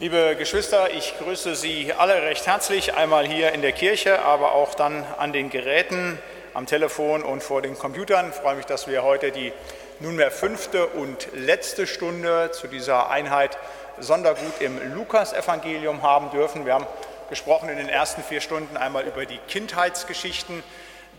[0.00, 4.74] Liebe Geschwister, ich grüße Sie alle recht herzlich, einmal hier in der Kirche, aber auch
[4.74, 6.18] dann an den Geräten,
[6.54, 8.30] am Telefon und vor den Computern.
[8.30, 9.52] Ich freue mich, dass wir heute die
[9.98, 13.58] nunmehr fünfte und letzte Stunde zu dieser Einheit
[13.98, 16.64] Sondergut im Lukasevangelium haben dürfen.
[16.64, 16.86] Wir haben
[17.28, 20.62] gesprochen in den ersten vier Stunden einmal über die Kindheitsgeschichten,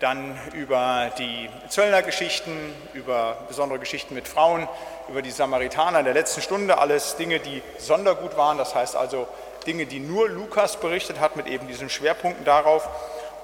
[0.02, 4.68] dann über die Zöllnergeschichten, über besondere Geschichten mit Frauen,
[5.08, 9.28] über die Samaritaner in der letzten Stunde, alles Dinge, die Sondergut waren, das heißt also
[9.68, 12.90] Dinge, die nur Lukas berichtet hat, mit eben diesen Schwerpunkten darauf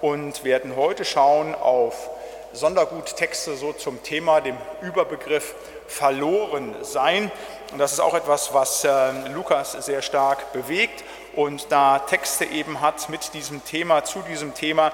[0.02, 2.10] und werden heute schauen auf
[2.54, 5.54] Sonderguttexte so zum Thema, dem Überbegriff
[5.88, 7.32] verloren sein.
[7.72, 11.04] Und das ist auch etwas, was äh, Lukas sehr stark bewegt
[11.36, 14.92] und da Texte eben hat mit diesem Thema, zu diesem Thema,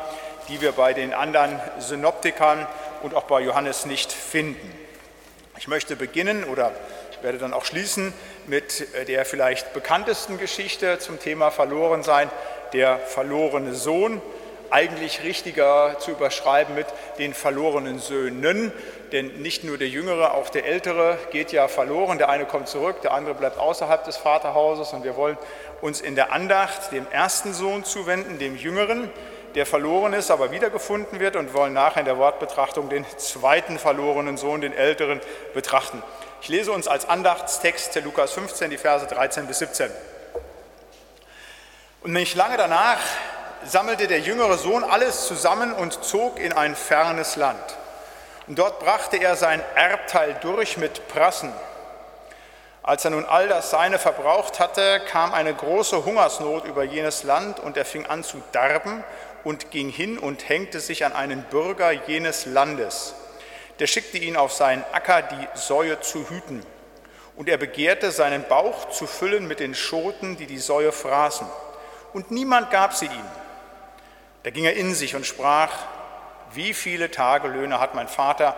[0.49, 2.67] die wir bei den anderen Synoptikern
[3.01, 4.71] und auch bei Johannes nicht finden.
[5.57, 6.71] Ich möchte beginnen oder
[7.23, 8.13] werde dann auch schließen
[8.47, 12.29] mit der vielleicht bekanntesten Geschichte zum Thema Verlorensein,
[12.73, 14.21] der verlorene Sohn.
[14.69, 16.87] Eigentlich richtiger zu überschreiben mit
[17.19, 18.71] den verlorenen Söhnen,
[19.11, 22.17] denn nicht nur der Jüngere, auch der Ältere geht ja verloren.
[22.17, 25.37] Der eine kommt zurück, der andere bleibt außerhalb des Vaterhauses und wir wollen
[25.81, 29.11] uns in der Andacht dem ersten Sohn zuwenden, dem Jüngeren,
[29.55, 34.37] der verloren ist, aber wiedergefunden wird und wollen nachher in der Wortbetrachtung den zweiten verlorenen
[34.37, 35.21] Sohn, den älteren,
[35.53, 36.01] betrachten.
[36.41, 39.89] Ich lese uns als Andachtstext Lukas 15 die Verse 13 bis 17.
[42.01, 42.99] Und nicht lange danach
[43.65, 47.77] sammelte der jüngere Sohn alles zusammen und zog in ein fernes Land.
[48.47, 51.53] Und dort brachte er sein Erbteil durch mit Prassen.
[52.81, 57.61] Als er nun all das Seine verbraucht hatte, kam eine große Hungersnot über jenes Land
[57.61, 59.05] und er fing an zu darben
[59.43, 63.15] und ging hin und hängte sich an einen Bürger jenes Landes.
[63.79, 66.65] Der schickte ihn auf seinen Acker, die Säue zu hüten.
[67.35, 71.47] Und er begehrte, seinen Bauch zu füllen mit den Schoten, die die Säue fraßen.
[72.13, 73.25] Und niemand gab sie ihm.
[74.43, 75.71] Da ging er in sich und sprach,
[76.53, 78.55] wie viele Tagelöhne hat mein Vater,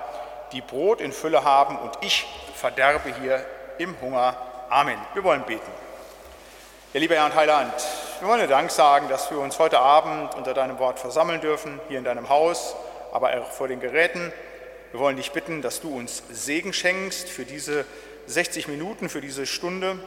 [0.51, 3.45] die Brot in Fülle haben, und ich verderbe hier
[3.77, 4.35] im Hunger.
[4.69, 4.99] Amen.
[5.13, 5.71] Wir wollen beten.
[6.93, 7.73] Ja, lieber Herr und Heiland,
[8.21, 11.79] wir wollen dir Dank sagen, dass wir uns heute Abend unter deinem Wort versammeln dürfen,
[11.89, 12.75] hier in deinem Haus,
[13.11, 14.31] aber auch vor den Geräten.
[14.91, 17.85] Wir wollen dich bitten, dass du uns Segen schenkst für diese
[18.27, 19.99] 60 Minuten, für diese Stunde.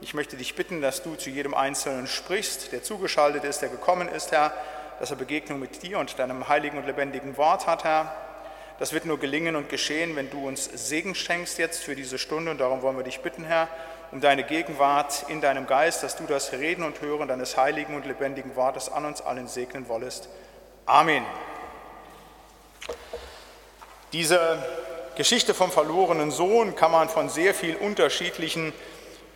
[0.00, 4.08] Ich möchte dich bitten, dass du zu jedem Einzelnen sprichst, der zugeschaltet ist, der gekommen
[4.08, 4.52] ist, Herr,
[5.00, 8.14] dass er Begegnung mit dir und deinem heiligen und lebendigen Wort hat, Herr.
[8.78, 12.52] Das wird nur gelingen und geschehen, wenn du uns Segen schenkst jetzt für diese Stunde.
[12.52, 13.68] Und darum wollen wir dich bitten, Herr,
[14.10, 18.06] um deine Gegenwart in deinem Geist, dass du das Reden und Hören deines heiligen und
[18.06, 20.28] lebendigen Wortes an uns allen segnen wollest.
[20.86, 21.24] Amen.
[24.12, 24.62] Diese
[25.16, 28.72] Geschichte vom verlorenen Sohn kann man von sehr vielen unterschiedlichen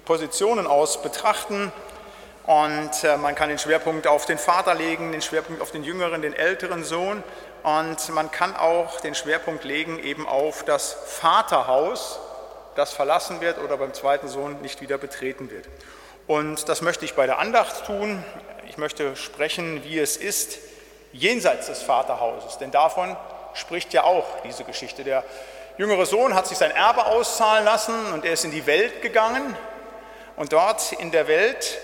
[0.05, 1.73] Positionen aus betrachten.
[2.45, 6.23] Und äh, man kann den Schwerpunkt auf den Vater legen, den Schwerpunkt auf den jüngeren,
[6.23, 7.23] den älteren Sohn.
[7.63, 12.19] Und man kann auch den Schwerpunkt legen eben auf das Vaterhaus,
[12.75, 15.67] das verlassen wird oder beim zweiten Sohn nicht wieder betreten wird.
[16.27, 18.25] Und das möchte ich bei der Andacht tun.
[18.69, 20.59] Ich möchte sprechen, wie es ist,
[21.13, 22.59] jenseits des Vaterhauses.
[22.59, 23.17] Denn davon
[23.55, 25.05] spricht ja auch diese Geschichte.
[25.05, 25.25] Der
[25.77, 29.57] jüngere Sohn hat sich sein Erbe auszahlen lassen und er ist in die Welt gegangen.
[30.37, 31.79] Und dort in der Welt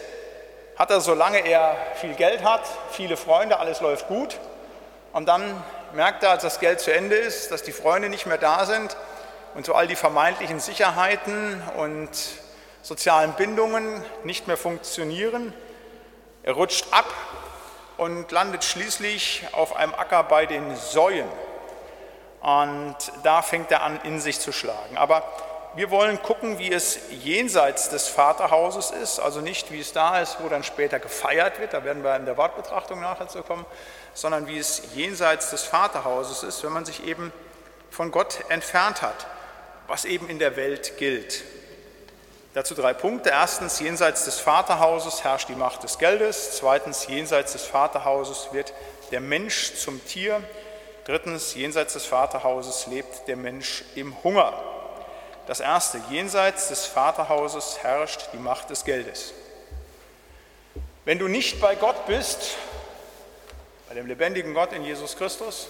[0.77, 2.63] hat er, solange er viel Geld hat,
[2.93, 4.39] viele Freunde, alles läuft gut.
[5.13, 5.63] Und dann
[5.93, 8.97] merkt er, als das Geld zu Ende ist, dass die Freunde nicht mehr da sind
[9.55, 12.11] und so all die vermeintlichen Sicherheiten und
[12.83, 15.53] sozialen Bindungen nicht mehr funktionieren.
[16.43, 17.13] Er rutscht ab
[17.97, 21.29] und landet schließlich auf einem Acker bei den Säuen.
[22.41, 24.97] Und da fängt er an, in sich zu schlagen.
[24.97, 25.25] Aber
[25.75, 30.39] wir wollen gucken, wie es jenseits des Vaterhauses ist, also nicht wie es da ist,
[30.41, 33.67] wo dann später gefeiert wird, da werden wir in der Wortbetrachtung nachher zu kommen,
[34.15, 37.33] sondern wie es jenseits des Vaterhauses ist, wenn man sich eben
[37.91, 39.27] von Gott entfernt hat
[39.89, 41.43] was eben in der Welt gilt.
[42.55, 43.31] Dazu drei Punkte.
[43.31, 46.57] Erstens, jenseits des Vaterhauses herrscht die Macht des Geldes.
[46.57, 48.73] Zweitens, jenseits des Vaterhauses wird
[49.11, 50.43] der Mensch zum Tier.
[51.05, 54.53] Drittens, jenseits des Vaterhauses lebt der Mensch im Hunger.
[55.47, 59.33] Das erste, jenseits des Vaterhauses herrscht die Macht des Geldes.
[61.07, 62.57] Wenn du nicht bei Gott bist,
[63.89, 65.69] bei dem lebendigen Gott in Jesus Christus,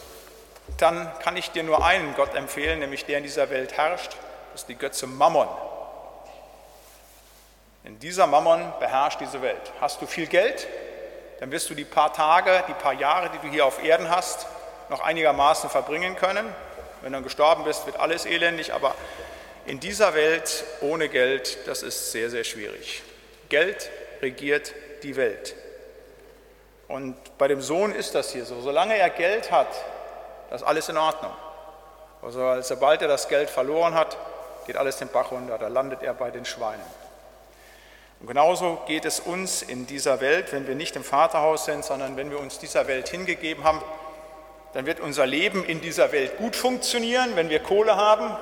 [0.77, 4.13] dann kann ich dir nur einen Gott empfehlen, nämlich der in dieser Welt herrscht.
[4.53, 5.49] Das ist die Götze Mammon.
[7.85, 9.73] Denn dieser Mammon beherrscht diese Welt.
[9.81, 10.69] Hast du viel Geld,
[11.41, 14.47] dann wirst du die paar Tage, die paar Jahre, die du hier auf Erden hast,
[14.91, 16.47] noch einigermaßen verbringen können.
[17.01, 18.95] Wenn du dann gestorben bist, wird alles elendig, aber
[19.67, 23.03] in dieser Welt ohne Geld, das ist sehr, sehr schwierig.
[23.49, 23.91] Geld
[24.21, 24.73] regiert
[25.03, 25.55] die Welt.
[26.89, 28.61] Und bei dem Sohn ist das hier so.
[28.61, 29.69] Solange er Geld hat,
[30.57, 31.33] ist alles in Ordnung.
[32.23, 34.17] Also sobald er das Geld verloren hat,
[34.67, 36.85] geht alles den Bach runter, da landet er bei den Schweinen.
[38.21, 42.17] Und genauso geht es uns in dieser Welt, wenn wir nicht im Vaterhaus sind, sondern
[42.17, 43.81] wenn wir uns dieser Welt hingegeben haben,
[44.73, 47.37] dann wird unser Leben in dieser Welt gut funktionieren.
[47.37, 48.37] Wenn wir Kohle haben,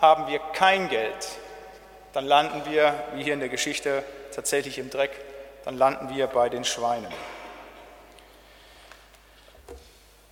[0.00, 1.28] haben wir kein Geld.
[2.12, 5.10] Dann landen wir, wie hier in der Geschichte, tatsächlich im Dreck.
[5.64, 7.12] Dann landen wir bei den Schweinen.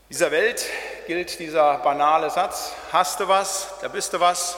[0.08, 0.64] Dieser Welt
[1.08, 4.56] gilt dieser banale Satz, hast du was, da bist du was,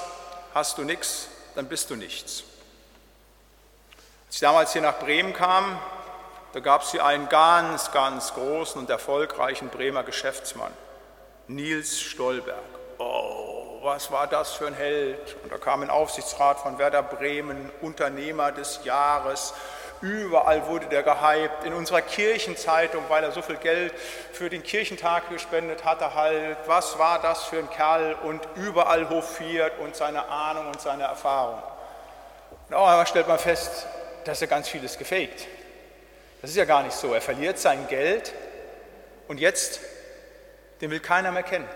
[0.53, 2.45] hast du nichts, dann bist du nichts.
[4.27, 5.81] Als ich damals hier nach Bremen kam,
[6.53, 10.73] da gab es hier einen ganz, ganz großen und erfolgreichen Bremer Geschäftsmann,
[11.47, 12.59] Nils Stolberg.
[12.99, 15.37] Oh, was war das für ein Held?
[15.43, 19.55] Und da kam ein Aufsichtsrat von Werder Bremen, Unternehmer des Jahres,
[20.01, 21.65] Überall wurde der gehypt.
[21.65, 23.93] In unserer Kirchenzeitung, weil er so viel Geld
[24.33, 29.73] für den Kirchentag gespendet hatte, halt, was war das für ein Kerl und überall hofiert
[29.81, 31.61] und seine Ahnung und seine Erfahrung.
[32.69, 33.87] Und auch einmal stellt man fest,
[34.25, 35.47] dass er ganz vieles gefaked.
[36.43, 37.13] Das ist ja gar nicht so.
[37.15, 38.33] Er verliert sein Geld
[39.27, 39.81] und jetzt,
[40.81, 41.69] den will keiner mehr kennen.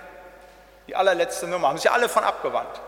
[0.87, 2.81] Die allerletzte Nummer, haben sich alle von abgewandt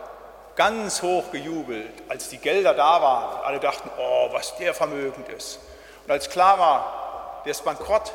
[0.55, 3.43] ganz hoch gejubelt, als die Gelder da waren.
[3.43, 5.59] Alle dachten, oh, was der vermögend ist.
[6.05, 8.13] Und als klar war, der ist bankrott,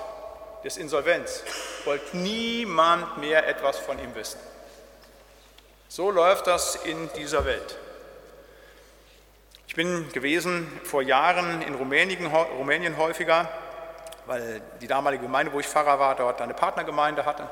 [0.62, 1.42] der ist Insolvenz,
[1.84, 4.40] wollte niemand mehr etwas von ihm wissen.
[5.88, 7.76] So läuft das in dieser Welt.
[9.66, 13.48] Ich bin gewesen vor Jahren in Rumänien, Rumänien häufiger,
[14.26, 17.48] weil die damalige Gemeinde, wo ich Pfarrer war, dort eine Partnergemeinde hatte.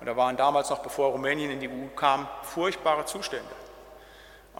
[0.00, 3.50] Und da waren damals noch, bevor Rumänien in die EU kam, furchtbare Zustände.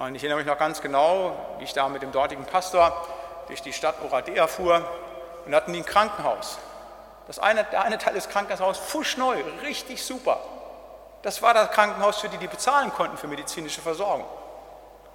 [0.00, 3.06] Und ich erinnere mich noch ganz genau, wie ich da mit dem dortigen Pastor
[3.48, 4.82] durch die Stadt Oradea fuhr
[5.44, 6.56] und hatten die ein Krankenhaus.
[7.26, 10.40] Das eine, der eine Teil des Krankenhauses fuschneu, richtig super.
[11.20, 14.24] Das war das Krankenhaus, für die die bezahlen konnten für medizinische Versorgung.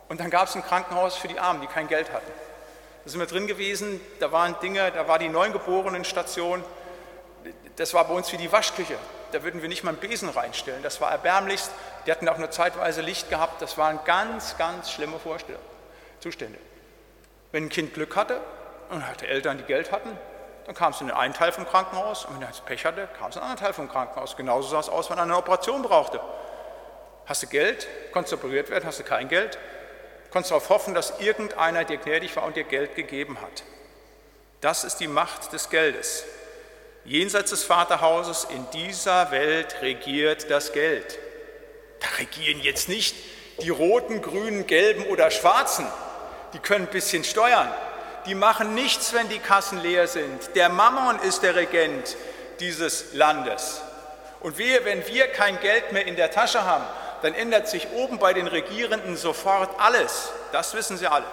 [0.07, 2.31] Und dann gab es ein Krankenhaus für die Armen, die kein Geld hatten.
[3.05, 6.63] Da sind wir drin gewesen, da waren Dinge, da war die Neugeborenen-Station,
[7.75, 8.99] das war bei uns wie die Waschküche.
[9.31, 10.83] Da würden wir nicht mal einen Besen reinstellen.
[10.83, 11.71] Das war erbärmlichst.
[12.05, 13.61] Die hatten auch nur zeitweise Licht gehabt.
[13.61, 15.19] Das waren ganz, ganz schlimme
[16.19, 16.59] Zustände.
[17.51, 18.41] Wenn ein Kind Glück hatte
[18.89, 20.17] und hatte Eltern, die Geld hatten,
[20.65, 23.29] dann kam es in den einen Teil vom Krankenhaus und wenn er Pech hatte, kam
[23.29, 24.35] es in den anderen Teil vom Krankenhaus.
[24.35, 26.19] Genauso sah es aus, wenn er eine Operation brauchte.
[27.27, 29.57] Hast du Geld, konntest du operiert werden, hast du kein Geld,
[30.31, 33.63] konntest darauf hoffen, dass irgendeiner dir gnädig war und dir Geld gegeben hat.
[34.61, 36.25] Das ist die Macht des Geldes.
[37.03, 41.19] Jenseits des Vaterhauses in dieser Welt regiert das Geld.
[41.99, 43.15] Da regieren jetzt nicht
[43.61, 45.85] die roten, grünen, gelben oder schwarzen.
[46.53, 47.71] Die können ein bisschen steuern.
[48.25, 50.55] Die machen nichts, wenn die Kassen leer sind.
[50.55, 52.17] Der Mammon ist der Regent
[52.59, 53.81] dieses Landes.
[54.39, 56.85] Und wir, wenn wir kein Geld mehr in der Tasche haben,
[57.21, 60.31] dann ändert sich oben bei den Regierenden sofort alles.
[60.51, 61.25] Das wissen sie alle.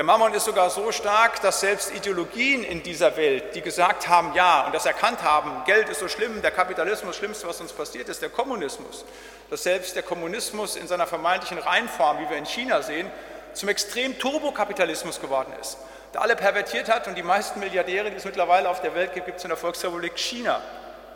[0.00, 4.32] Der Mammon ist sogar so stark, dass selbst Ideologien in dieser Welt, die gesagt haben,
[4.32, 7.70] ja, und das erkannt haben, Geld ist so schlimm, der Kapitalismus, das Schlimmste, was uns
[7.70, 9.04] passiert ist, der Kommunismus,
[9.50, 13.10] dass selbst der Kommunismus in seiner vermeintlichen Reinform, wie wir in China sehen,
[13.52, 15.76] zum extrem Turbokapitalismus geworden ist,
[16.14, 19.26] der alle pervertiert hat und die meisten Milliardäre, die es mittlerweile auf der Welt gibt,
[19.26, 20.62] gibt es in der Volksrepublik China.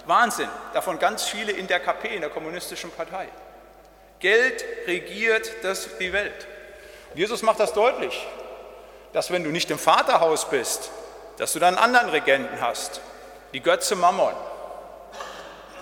[0.05, 3.29] Wahnsinn, davon ganz viele in der KP, in der kommunistischen Partei.
[4.19, 6.47] Geld regiert das, die Welt.
[7.15, 8.27] Jesus macht das deutlich
[9.15, 10.91] dass wenn du nicht im Vaterhaus bist,
[11.39, 13.01] dass du dann anderen Regenten hast,
[13.55, 14.35] die Götze Mammon.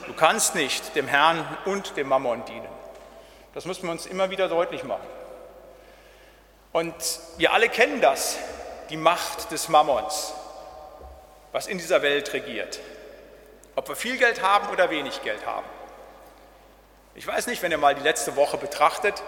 [0.06, 2.68] Du kannst nicht dem Herrn und dem Mammon dienen.
[3.54, 5.06] Das müssen wir uns immer wieder deutlich machen.
[6.72, 6.94] Und
[7.38, 8.36] wir alle kennen das,
[8.90, 10.34] die Macht des Mammons,
[11.52, 12.80] was in dieser Welt regiert.
[13.76, 15.66] Ob wir viel Geld haben oder wenig Geld haben.
[17.14, 19.22] Ich weiß nicht, wenn ihr mal die letzte Woche betrachtet,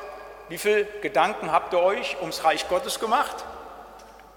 [0.50, 3.44] wie viele Gedanken habt ihr euch ums Reich Gottes gemacht?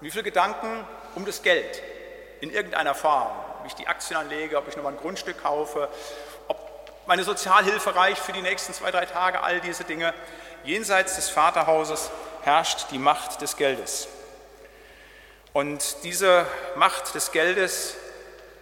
[0.00, 0.86] Wie viele Gedanken
[1.16, 1.82] um das Geld
[2.40, 3.28] in irgendeiner Form,
[3.58, 5.88] ob ich die Aktien anlege, ob ich nochmal ein Grundstück kaufe,
[6.46, 6.58] ob
[7.06, 10.14] meine Sozialhilfe reicht für die nächsten zwei, drei Tage, all diese Dinge.
[10.62, 12.10] Jenseits des Vaterhauses
[12.42, 14.08] herrscht die Macht des Geldes.
[15.52, 17.96] Und diese Macht des Geldes,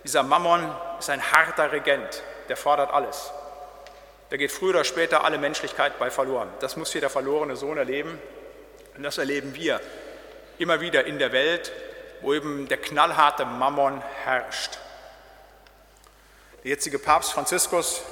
[0.05, 3.31] dieser Mammon, ist ein harter Regent, der fordert alles.
[4.31, 6.49] Da geht früher oder später alle Menschlichkeit bei verloren.
[6.61, 8.19] Das muss hier der verlorene Sohn erleben
[8.97, 9.81] und das erleben wir
[10.59, 11.73] immer wieder in der Welt,
[12.23, 14.79] wo eben der knallharte Mammon herrscht.
[16.65, 18.03] Der jetzige Papst Franziskus,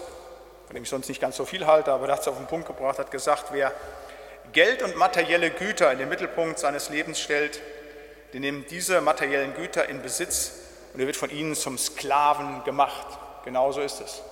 [0.67, 2.67] von dem ich sonst nicht ganz so viel halte, aber das es auf den Punkt
[2.67, 3.73] gebracht, hat gesagt, wer
[4.53, 7.61] Geld und materielle Güter in den Mittelpunkt seines Lebens stellt,
[8.33, 10.53] die nehmen diese materiellen Güter in Besitz
[10.93, 13.07] und er wird von ihnen zum Sklaven gemacht.
[13.45, 14.23] Genauso ist es.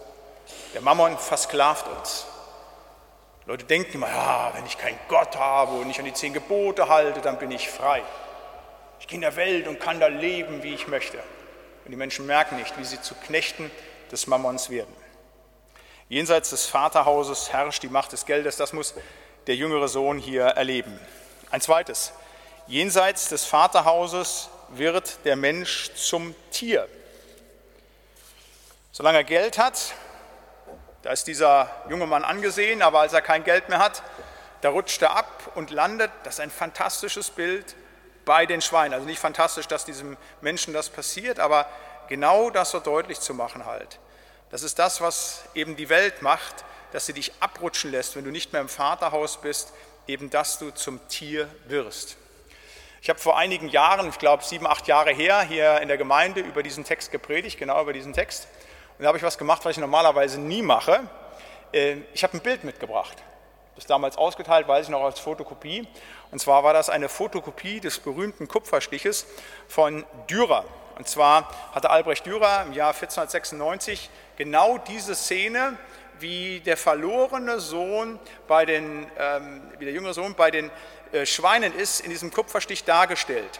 [0.74, 2.26] Der Mammon versklavt uns.
[3.46, 6.88] Leute denken immer, ja, wenn ich keinen Gott habe und nicht an die zehn Gebote
[6.88, 8.02] halte, dann bin ich frei.
[9.00, 11.18] Ich gehe in der Welt und kann da leben, wie ich möchte.
[11.84, 13.70] Und die Menschen merken nicht, wie sie zu Knechten
[14.12, 14.94] des Mammons werden.
[16.08, 18.56] Jenseits des Vaterhauses herrscht die Macht des Geldes.
[18.56, 18.94] Das muss
[19.48, 21.00] der jüngere Sohn hier erleben.
[21.50, 22.12] Ein zweites.
[22.68, 26.86] Jenseits des Vaterhauses wird der Mensch zum Tier.
[28.92, 29.94] Solange er Geld hat,
[31.02, 34.02] da ist dieser junge Mann angesehen, aber als er kein Geld mehr hat,
[34.60, 37.74] da rutscht er ab und landet, das ist ein fantastisches Bild,
[38.24, 38.94] bei den Schweinen.
[38.94, 41.66] Also nicht fantastisch, dass diesem Menschen das passiert, aber
[42.08, 43.98] genau das so deutlich zu machen halt.
[44.50, 48.30] Das ist das, was eben die Welt macht, dass sie dich abrutschen lässt, wenn du
[48.30, 49.72] nicht mehr im Vaterhaus bist,
[50.06, 52.16] eben dass du zum Tier wirst.
[53.00, 56.40] Ich habe vor einigen Jahren, ich glaube sieben, acht Jahre her, hier in der Gemeinde
[56.40, 58.46] über diesen Text gepredigt, genau über diesen Text.
[59.02, 61.00] Und da habe ich was gemacht, was ich normalerweise nie mache.
[61.72, 63.16] Äh, ich habe ein Bild mitgebracht.
[63.74, 65.88] Das damals ausgeteilt, weiß ich noch, als Fotokopie.
[66.30, 69.26] Und zwar war das eine Fotokopie des berühmten Kupferstiches
[69.66, 70.64] von Dürer.
[70.98, 75.76] Und zwar hatte Albrecht Dürer im Jahr 1496 genau diese Szene,
[76.20, 80.70] wie der verlorene Sohn bei den, ähm, wie der jüngere Sohn bei den
[81.10, 83.58] äh, Schweinen ist, in diesem Kupferstich dargestellt.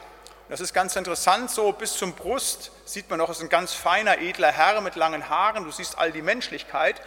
[0.52, 3.73] Das ist ganz interessant, so bis zum Brust sieht man noch, es ist ein ganz
[3.73, 7.00] feiner, edler Herr mit langen Haaren, du siehst all die Menschlichkeit.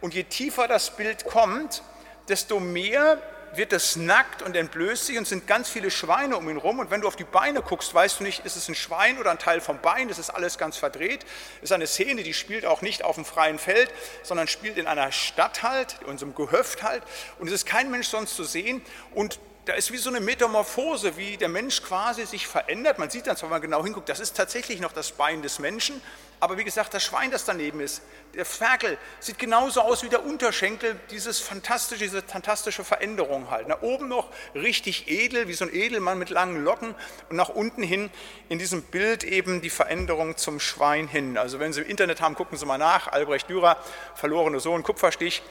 [0.00, 1.82] Und je tiefer das Bild kommt,
[2.30, 3.20] desto mehr
[3.52, 6.78] wird es nackt und entblößt sich und sind ganz viele Schweine um ihn rum.
[6.78, 9.30] Und wenn du auf die Beine guckst, weißt du nicht, ist es ein Schwein oder
[9.30, 11.26] ein Teil vom Bein, das ist alles ganz verdreht.
[11.60, 15.12] Ist eine Szene, die spielt auch nicht auf dem freien Feld, sondern spielt in einer
[15.12, 17.02] Stadt halt, in unserem Gehöft halt.
[17.38, 18.80] Und es ist kein Mensch sonst zu sehen.
[19.14, 23.00] Und da ist wie so eine Metamorphose, wie der Mensch quasi sich verändert.
[23.00, 25.58] Man sieht dann zwar, wenn man genau hinguckt, das ist tatsächlich noch das Bein des
[25.58, 26.00] Menschen,
[26.38, 28.00] aber wie gesagt, das Schwein, das daneben ist,
[28.34, 33.66] der Ferkel, sieht genauso aus wie der Unterschenkel, dieses fantastische, diese fantastische Veränderung halt.
[33.66, 36.94] Nach oben noch richtig edel, wie so ein Edelmann mit langen Locken
[37.28, 38.08] und nach unten hin
[38.48, 41.36] in diesem Bild eben die Veränderung zum Schwein hin.
[41.38, 43.82] Also wenn Sie im Internet haben, gucken Sie mal nach, Albrecht Dürer,
[44.14, 45.42] verlorene Sohn, Kupferstich.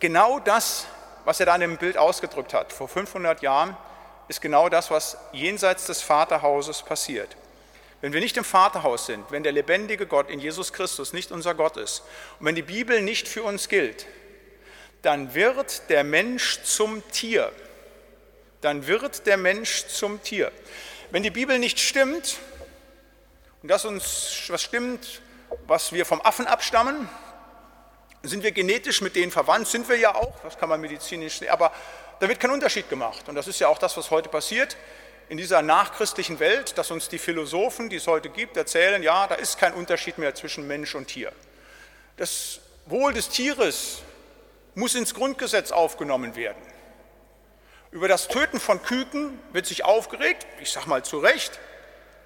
[0.00, 0.86] Genau das
[1.26, 3.76] was er da in dem Bild ausgedrückt hat, vor 500 Jahren,
[4.28, 7.36] ist genau das, was jenseits des Vaterhauses passiert.
[8.00, 11.54] Wenn wir nicht im Vaterhaus sind, wenn der lebendige Gott in Jesus Christus nicht unser
[11.54, 12.04] Gott ist
[12.38, 14.06] und wenn die Bibel nicht für uns gilt,
[15.02, 17.50] dann wird der Mensch zum Tier.
[18.60, 20.52] Dann wird der Mensch zum Tier.
[21.10, 22.38] Wenn die Bibel nicht stimmt
[23.62, 25.20] und das uns was stimmt,
[25.66, 27.08] was wir vom Affen abstammen,
[28.28, 29.68] sind wir genetisch mit denen verwandt?
[29.68, 31.72] Sind wir ja auch, das kann man medizinisch sehen, aber
[32.20, 33.28] da wird kein Unterschied gemacht.
[33.28, 34.76] Und das ist ja auch das, was heute passiert
[35.28, 39.34] in dieser nachchristlichen Welt, dass uns die Philosophen, die es heute gibt, erzählen, ja, da
[39.34, 41.32] ist kein Unterschied mehr zwischen Mensch und Tier.
[42.16, 44.02] Das Wohl des Tieres
[44.74, 46.62] muss ins Grundgesetz aufgenommen werden.
[47.90, 51.58] Über das Töten von Küken wird sich aufgeregt, ich sage mal zu Recht,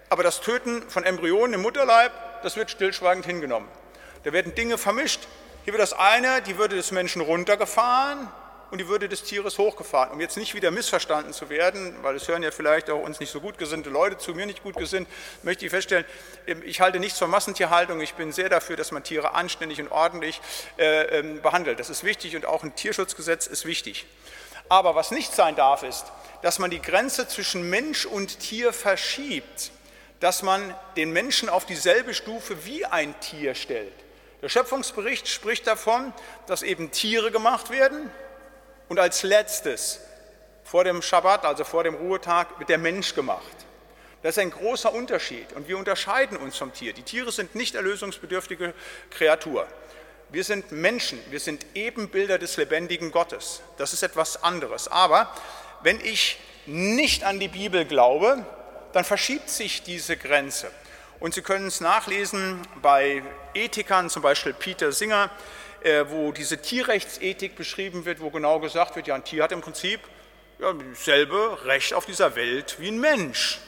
[0.09, 3.69] aber das Töten von Embryonen im Mutterleib, das wird stillschweigend hingenommen.
[4.25, 5.29] Da werden Dinge vermischt,
[5.65, 8.29] hier wird das eine, die Würde des Menschen runtergefahren
[8.71, 10.13] und die Würde des Tieres hochgefahren.
[10.13, 13.31] Um jetzt nicht wieder missverstanden zu werden, weil es hören ja vielleicht auch uns nicht
[13.31, 15.09] so gut gesinnte Leute zu, mir nicht gut gesinnt,
[15.43, 16.05] möchte ich feststellen,
[16.47, 18.01] ähm, ich halte nichts von Massentierhaltung.
[18.01, 20.41] Ich bin sehr dafür, dass man Tiere anständig und ordentlich
[20.79, 21.79] äh, ähm, behandelt.
[21.79, 24.07] Das ist wichtig und auch ein Tierschutzgesetz ist wichtig.
[24.69, 26.07] Aber was nicht sein darf, ist,
[26.43, 29.73] dass man die Grenze zwischen Mensch und Tier verschiebt,
[30.21, 33.93] dass man den Menschen auf dieselbe Stufe wie ein Tier stellt.
[34.43, 36.13] Der Schöpfungsbericht spricht davon,
[36.47, 38.11] dass eben Tiere gemacht werden
[38.89, 40.01] und als letztes
[40.65, 43.45] vor dem Schabbat, also vor dem Ruhetag, wird der Mensch gemacht.
[44.23, 46.93] Das ist ein großer Unterschied und wir unterscheiden uns vom Tier.
[46.93, 48.75] Die Tiere sind nicht erlösungsbedürftige
[49.11, 49.67] Kreatur.
[50.31, 53.63] Wir sind Menschen, wir sind Ebenbilder des lebendigen Gottes.
[53.79, 54.89] Das ist etwas anderes.
[54.89, 55.35] Aber
[55.83, 58.45] wenn ich nicht an die Bibel glaube,
[58.93, 60.71] dann verschiebt sich diese Grenze.
[61.21, 63.23] Und Sie können es nachlesen bei
[63.53, 65.31] Ethikern, zum Beispiel Peter Singer,
[65.83, 69.61] äh, wo diese Tierrechtsethik beschrieben wird, wo genau gesagt wird, ja, ein Tier hat im
[69.61, 70.01] Prinzip
[70.59, 73.61] ja, dasselbe Recht auf dieser Welt wie ein Mensch.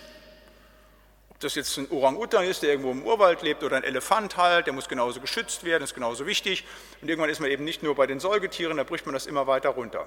[1.28, 4.66] Ob das jetzt ein Orang-Utan ist, der irgendwo im Urwald lebt, oder ein Elefant halt,
[4.66, 6.64] der muss genauso geschützt werden, ist genauso wichtig.
[7.02, 9.47] Und irgendwann ist man eben nicht nur bei den Säugetieren, da bricht man das immer
[9.47, 10.06] weiter runter.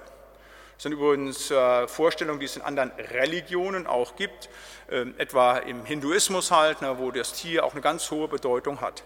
[0.76, 4.50] Das sind übrigens äh, Vorstellungen, die es in anderen Religionen auch gibt,
[4.90, 9.04] äh, etwa im Hinduismus halt, ne, wo das Tier auch eine ganz hohe Bedeutung hat.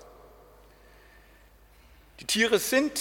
[2.19, 2.99] Die Tiere sind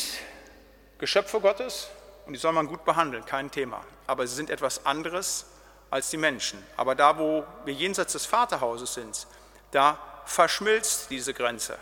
[0.98, 1.88] Geschöpfe Gottes
[2.26, 3.84] und die soll man gut behandeln, kein Thema.
[4.06, 5.46] Aber sie sind etwas anderes
[5.90, 6.62] als die Menschen.
[6.76, 9.26] Aber da, wo wir jenseits des Vaterhauses sind,
[9.70, 11.78] da verschmilzt diese Grenze.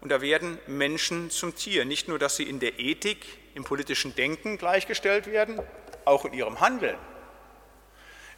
[0.00, 1.84] Und da werden Menschen zum Tier.
[1.84, 5.60] Nicht nur, dass sie in der Ethik, im politischen Denken gleichgestellt werden,
[6.06, 6.98] auch in ihrem Handeln.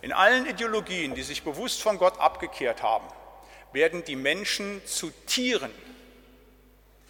[0.01, 3.07] In allen Ideologien, die sich bewusst von Gott abgekehrt haben,
[3.73, 5.73] werden die Menschen zu Tieren.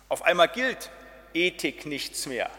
[0.09, 0.91] Auf einmal gilt
[1.35, 2.51] Ethik nichts mehr.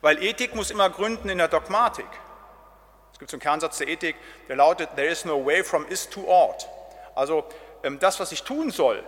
[0.00, 2.06] Weil Ethik muss immer gründen in der Dogmatik.
[3.12, 4.16] Es gibt so einen Kernsatz der Ethik,
[4.48, 6.68] der lautet, there is no way from is to ought.
[7.14, 7.44] Also
[7.82, 9.02] ähm, das, was ich tun soll,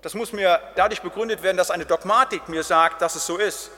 [0.00, 3.70] das muss mir dadurch begründet werden, dass eine Dogmatik mir sagt, dass es so ist.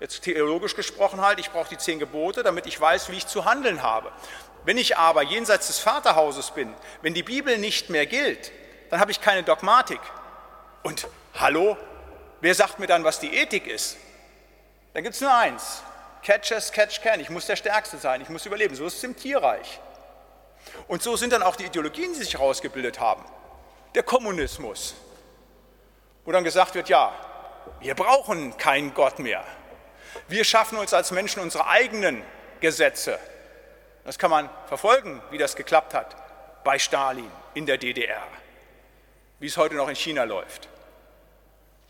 [0.00, 3.44] Jetzt theologisch gesprochen halt, ich brauche die zehn Gebote, damit ich weiß, wie ich zu
[3.44, 4.10] handeln habe.
[4.64, 8.50] Wenn ich aber jenseits des Vaterhauses bin, wenn die Bibel nicht mehr gilt,
[8.90, 10.00] dann habe ich keine Dogmatik.
[10.82, 11.76] Und hallo,
[12.40, 13.96] wer sagt mir dann, was die Ethik ist?
[14.94, 15.82] Dann gibt es nur eins,
[16.22, 17.20] Catch as catch can.
[17.20, 18.74] Ich muss der Stärkste sein, ich muss überleben.
[18.74, 19.80] So ist es im Tierreich.
[20.88, 23.24] Und so sind dann auch die Ideologien, die sich herausgebildet haben.
[23.94, 24.94] Der Kommunismus,
[26.24, 27.12] wo dann gesagt wird, ja,
[27.80, 29.44] wir brauchen keinen Gott mehr.
[30.28, 32.22] Wir schaffen uns als Menschen unsere eigenen
[32.60, 33.18] Gesetze.
[34.04, 36.16] Das kann man verfolgen, wie das geklappt hat
[36.64, 38.26] bei Stalin in der DDR,
[39.38, 40.68] wie es heute noch in China läuft.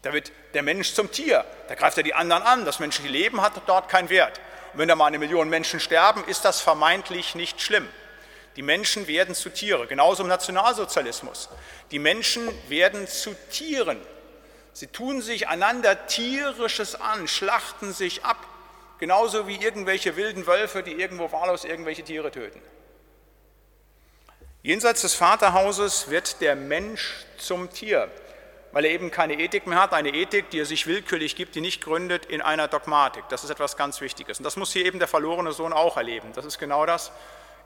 [0.02, 2.64] Da wird der Mensch zum Tier, da greift er die anderen an.
[2.64, 4.40] Das menschliche Leben hat dort keinen Wert.
[4.72, 7.88] Und wenn da mal eine Million Menschen sterben, ist das vermeintlich nicht schlimm.
[8.56, 11.48] Die Menschen werden zu Tiere, genauso im Nationalsozialismus.
[11.90, 14.00] Die Menschen werden zu Tieren.
[14.72, 18.46] Sie tun sich einander tierisches an, schlachten sich ab,
[18.98, 22.60] genauso wie irgendwelche wilden Wölfe, die irgendwo wahllos irgendwelche Tiere töten.
[24.62, 28.10] Jenseits des Vaterhauses wird der Mensch zum Tier
[28.72, 31.60] weil er eben keine Ethik mehr hat, eine Ethik, die er sich willkürlich gibt, die
[31.60, 33.24] nicht gründet in einer Dogmatik.
[33.28, 34.38] Das ist etwas ganz Wichtiges.
[34.38, 36.28] Und das muss hier eben der verlorene Sohn auch erleben.
[36.34, 37.10] Das ist genau das.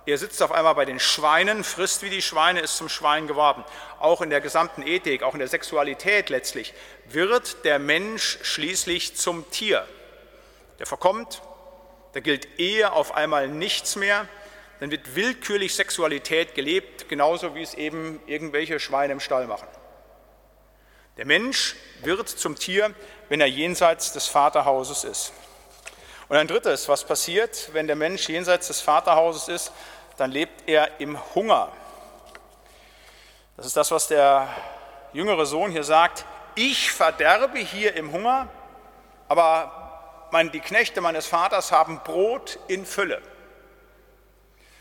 [0.06, 3.64] Er sitzt auf einmal bei den Schweinen, frisst wie die Schweine, ist zum Schwein geworden.
[4.00, 6.74] Auch in der gesamten Ethik, auch in der Sexualität letztlich,
[7.06, 9.86] wird der Mensch schließlich zum Tier.
[10.78, 11.40] Der verkommt,
[12.12, 14.28] da gilt Ehe auf einmal nichts mehr,
[14.80, 19.68] dann wird willkürlich Sexualität gelebt, genauso wie es eben irgendwelche Schweine im Stall machen.
[21.16, 22.92] Der Mensch wird zum Tier,
[23.30, 25.32] wenn er jenseits des Vaterhauses ist.
[26.28, 29.72] Und ein drittes, was passiert, wenn der Mensch jenseits des Vaterhauses ist,
[30.16, 31.70] dann lebt er im Hunger.
[33.56, 34.48] Das ist das, was der
[35.12, 36.24] jüngere Sohn hier sagt.
[36.54, 38.48] Ich verderbe hier im Hunger,
[39.28, 39.80] aber
[40.52, 43.22] die Knechte meines Vaters haben Brot in Fülle.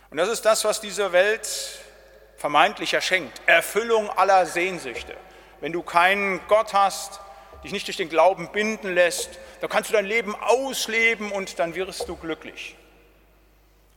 [0.10, 1.48] Und das ist das, was diese Welt
[2.38, 3.42] vermeintlich erschenkt.
[3.46, 5.16] Erfüllung aller Sehnsüchte
[5.64, 7.22] wenn du keinen Gott hast,
[7.64, 11.74] dich nicht durch den Glauben binden lässt, dann kannst du dein Leben ausleben und dann
[11.74, 12.76] wirst du glücklich.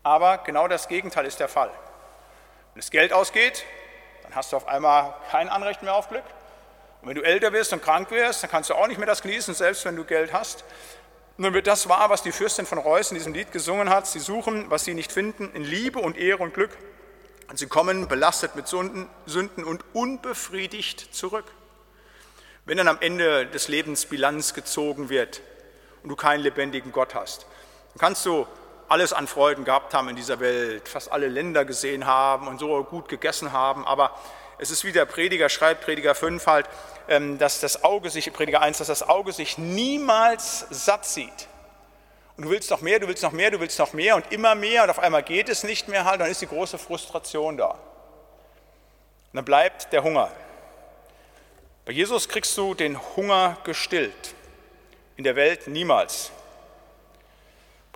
[0.07, 1.69] Aber genau das Gegenteil ist der Fall.
[1.69, 3.65] Wenn das Geld ausgeht,
[4.23, 6.23] dann hast du auf einmal kein Anrecht mehr auf Glück.
[7.03, 9.21] Und wenn du älter wirst und krank wirst, dann kannst du auch nicht mehr das
[9.23, 10.63] genießen, selbst wenn du Geld hast.
[11.39, 14.07] Dann wird das wahr, was die Fürstin von Reuß in diesem Lied gesungen hat.
[14.07, 16.71] Sie suchen, was sie nicht finden, in Liebe und Ehre und Glück.
[17.51, 21.47] Und sie kommen belastet mit Sünden, Sünden und unbefriedigt zurück.
[22.65, 25.41] Wenn dann am Ende des Lebens Bilanz gezogen wird
[26.05, 27.47] und du keinen lebendigen Gott hast,
[27.95, 28.47] dann kannst du
[28.89, 32.85] alles an Freuden gehabt haben in dieser Welt, fast alle Länder gesehen haben und so
[32.85, 34.13] gut gegessen haben, aber
[34.59, 36.67] es ist wie der Prediger schreibt, Prediger 5 halt,
[37.09, 41.49] ähm, dass das Auge sich, Prediger 1, dass das Auge sich niemals satt sieht.
[42.37, 44.55] Und du willst noch mehr, du willst noch mehr, du willst noch mehr und immer
[44.55, 47.71] mehr und auf einmal geht es nicht mehr halt, dann ist die große Frustration da.
[47.71, 47.79] Und
[49.33, 50.31] dann bleibt der Hunger.
[51.85, 54.35] Bei Jesus kriegst du den Hunger gestillt,
[55.17, 56.31] in der Welt niemals.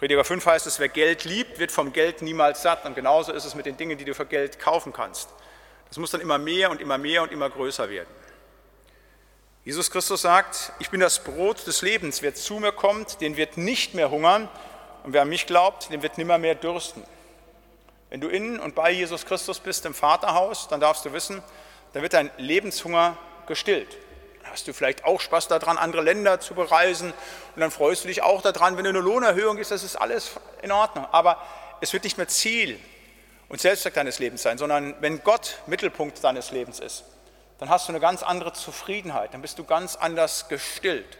[0.00, 2.86] Prediger 5 heißt es, wer Geld liebt, wird vom Geld niemals satt.
[2.86, 5.28] Und genauso ist es mit den Dingen, die du für Geld kaufen kannst.
[5.90, 8.08] Das muss dann immer mehr und immer mehr und immer größer werden.
[9.62, 12.22] Jesus Christus sagt, ich bin das Brot des Lebens.
[12.22, 14.48] Wer zu mir kommt, den wird nicht mehr hungern.
[15.04, 17.04] Und wer an mich glaubt, den wird nimmer mehr dürsten.
[18.08, 21.42] Wenn du in und bei Jesus Christus bist im Vaterhaus, dann darfst du wissen,
[21.92, 23.98] dann wird dein Lebenshunger gestillt.
[24.44, 27.12] Hast du vielleicht auch Spaß daran, andere Länder zu bereisen.
[27.54, 30.32] Und dann freust du dich auch daran, wenn du eine Lohnerhöhung ist, das ist alles
[30.62, 31.06] in Ordnung.
[31.12, 31.40] Aber
[31.80, 32.78] es wird nicht mehr Ziel
[33.48, 37.04] und Selbstzweck deines Lebens sein, sondern wenn Gott Mittelpunkt deines Lebens ist,
[37.58, 41.18] dann hast du eine ganz andere Zufriedenheit, dann bist du ganz anders gestillt.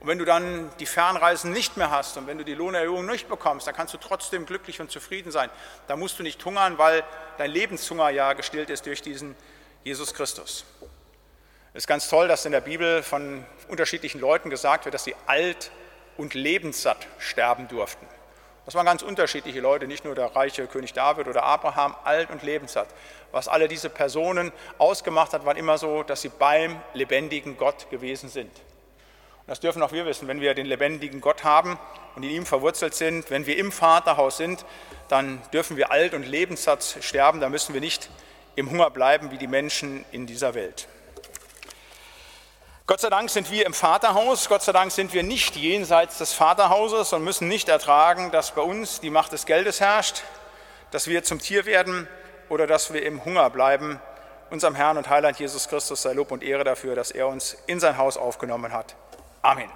[0.00, 3.28] Und wenn du dann die Fernreisen nicht mehr hast und wenn du die Lohnerhöhung nicht
[3.28, 5.48] bekommst, dann kannst du trotzdem glücklich und zufrieden sein.
[5.86, 7.04] Da musst du nicht hungern, weil
[7.38, 9.36] dein Lebenshunger ja gestillt ist durch diesen
[9.84, 10.64] Jesus Christus.
[11.74, 15.14] Es ist ganz toll, dass in der Bibel von unterschiedlichen Leuten gesagt wird, dass sie
[15.26, 15.70] alt
[16.18, 18.06] und lebenssatt sterben durften.
[18.66, 22.42] Das waren ganz unterschiedliche Leute, nicht nur der reiche König David oder Abraham, alt und
[22.42, 22.88] lebenssatt.
[23.32, 28.28] Was alle diese Personen ausgemacht hat, war immer so, dass sie beim lebendigen Gott gewesen
[28.28, 28.50] sind.
[28.50, 31.78] Und das dürfen auch wir wissen, wenn wir den lebendigen Gott haben
[32.14, 34.66] und in ihm verwurzelt sind, wenn wir im Vaterhaus sind,
[35.08, 38.10] dann dürfen wir alt und lebenssatt sterben, da müssen wir nicht
[38.56, 40.86] im Hunger bleiben wie die Menschen in dieser Welt.
[42.92, 46.34] Gott sei Dank sind wir im Vaterhaus, Gott sei Dank sind wir nicht jenseits des
[46.34, 50.24] Vaterhauses und müssen nicht ertragen, dass bei uns die Macht des Geldes herrscht,
[50.90, 52.06] dass wir zum Tier werden
[52.50, 53.98] oder dass wir im Hunger bleiben.
[54.50, 57.80] Unserem Herrn und Heiland Jesus Christus sei Lob und Ehre dafür, dass er uns in
[57.80, 58.94] sein Haus aufgenommen hat.
[59.40, 59.70] Amen.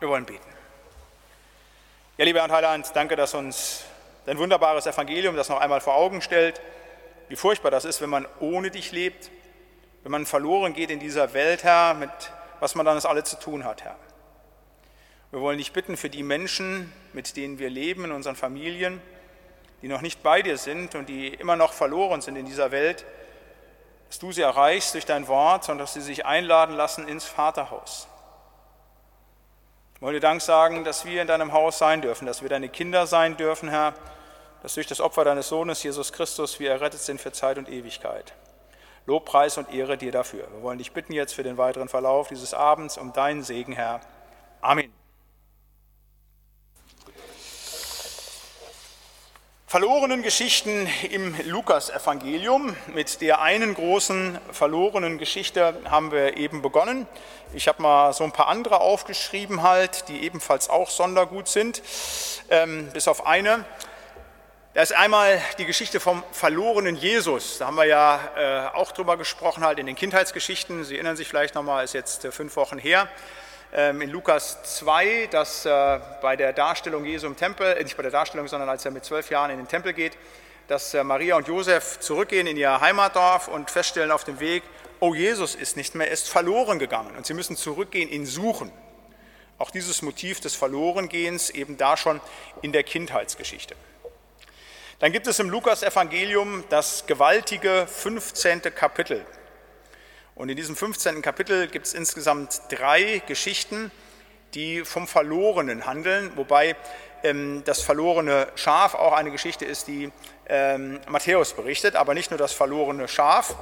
[0.00, 0.48] Wir wollen beten.
[2.16, 3.84] Ja, lieber Herr und Heiland, danke, dass uns
[4.24, 6.60] dein wunderbares Evangelium das noch einmal vor Augen stellt,
[7.28, 9.30] wie furchtbar das ist, wenn man ohne dich lebt,
[10.02, 12.10] wenn man verloren geht in dieser Welt, Herr, mit
[12.60, 13.96] was man dann das alle zu tun hat, Herr.
[15.30, 19.02] Wir wollen dich bitten für die Menschen, mit denen wir leben, in unseren Familien,
[19.82, 23.04] die noch nicht bei dir sind und die immer noch verloren sind in dieser Welt,
[24.08, 28.06] dass du sie erreichst durch dein Wort und dass sie sich einladen lassen ins Vaterhaus.
[29.96, 33.06] Ich wollte Dank sagen, dass wir in deinem Haus sein dürfen, dass wir deine Kinder
[33.06, 33.94] sein dürfen, Herr,
[34.62, 38.34] dass durch das Opfer deines Sohnes Jesus Christus wir errettet sind für Zeit und Ewigkeit.
[39.06, 40.48] Lobpreis und Ehre dir dafür.
[40.52, 44.00] Wir wollen dich bitten jetzt für den weiteren Verlauf dieses Abends um deinen Segen, Herr.
[44.60, 44.92] Amen.
[49.68, 52.76] Verlorenen Geschichten im Lukas-Evangelium.
[52.94, 57.06] Mit der einen großen verlorenen Geschichte haben wir eben begonnen.
[57.52, 61.82] Ich habe mal so ein paar andere aufgeschrieben, halt, die ebenfalls auch sondergut sind,
[62.48, 63.64] ähm, bis auf eine.
[64.76, 67.56] Da ist einmal die Geschichte vom verlorenen Jesus.
[67.56, 70.84] Da haben wir ja äh, auch drüber gesprochen, halt in den Kindheitsgeschichten.
[70.84, 73.08] Sie erinnern sich vielleicht nochmal, ist jetzt äh, fünf Wochen her.
[73.72, 78.02] Ähm, in Lukas 2, dass äh, bei der Darstellung Jesu im Tempel, äh, nicht bei
[78.02, 80.18] der Darstellung, sondern als er mit zwölf Jahren in den Tempel geht,
[80.68, 84.62] dass äh, Maria und Josef zurückgehen in ihr Heimatdorf und feststellen auf dem Weg,
[85.00, 87.16] oh, Jesus ist nicht mehr, er ist verloren gegangen.
[87.16, 88.70] Und sie müssen zurückgehen, ihn suchen.
[89.56, 92.20] Auch dieses Motiv des Verlorengehens eben da schon
[92.60, 93.74] in der Kindheitsgeschichte.
[94.98, 98.62] Dann gibt es im Lukas-Evangelium das gewaltige 15.
[98.74, 99.26] Kapitel.
[100.34, 101.20] Und in diesem 15.
[101.20, 103.90] Kapitel gibt es insgesamt drei Geschichten,
[104.54, 106.76] die vom Verlorenen handeln, wobei
[107.22, 110.10] ähm, das verlorene Schaf auch eine Geschichte ist, die
[110.48, 113.54] ähm, Matthäus berichtet, aber nicht nur das verlorene Schaf,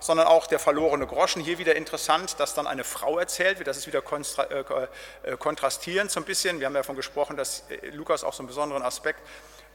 [0.00, 1.42] sondern auch der verlorene Groschen.
[1.42, 3.68] Hier wieder interessant, dass dann eine Frau erzählt wird.
[3.68, 6.58] Das ist wieder äh, äh, kontrastierend so ein bisschen.
[6.58, 9.20] Wir haben ja davon gesprochen, dass äh, Lukas auch so einen besonderen Aspekt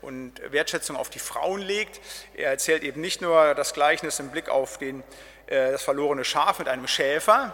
[0.01, 1.99] und Wertschätzung auf die Frauen legt.
[2.36, 5.01] Er erzählt eben nicht nur das Gleichnis im Blick auf den,
[5.47, 7.53] äh, das verlorene Schaf mit einem Schäfer,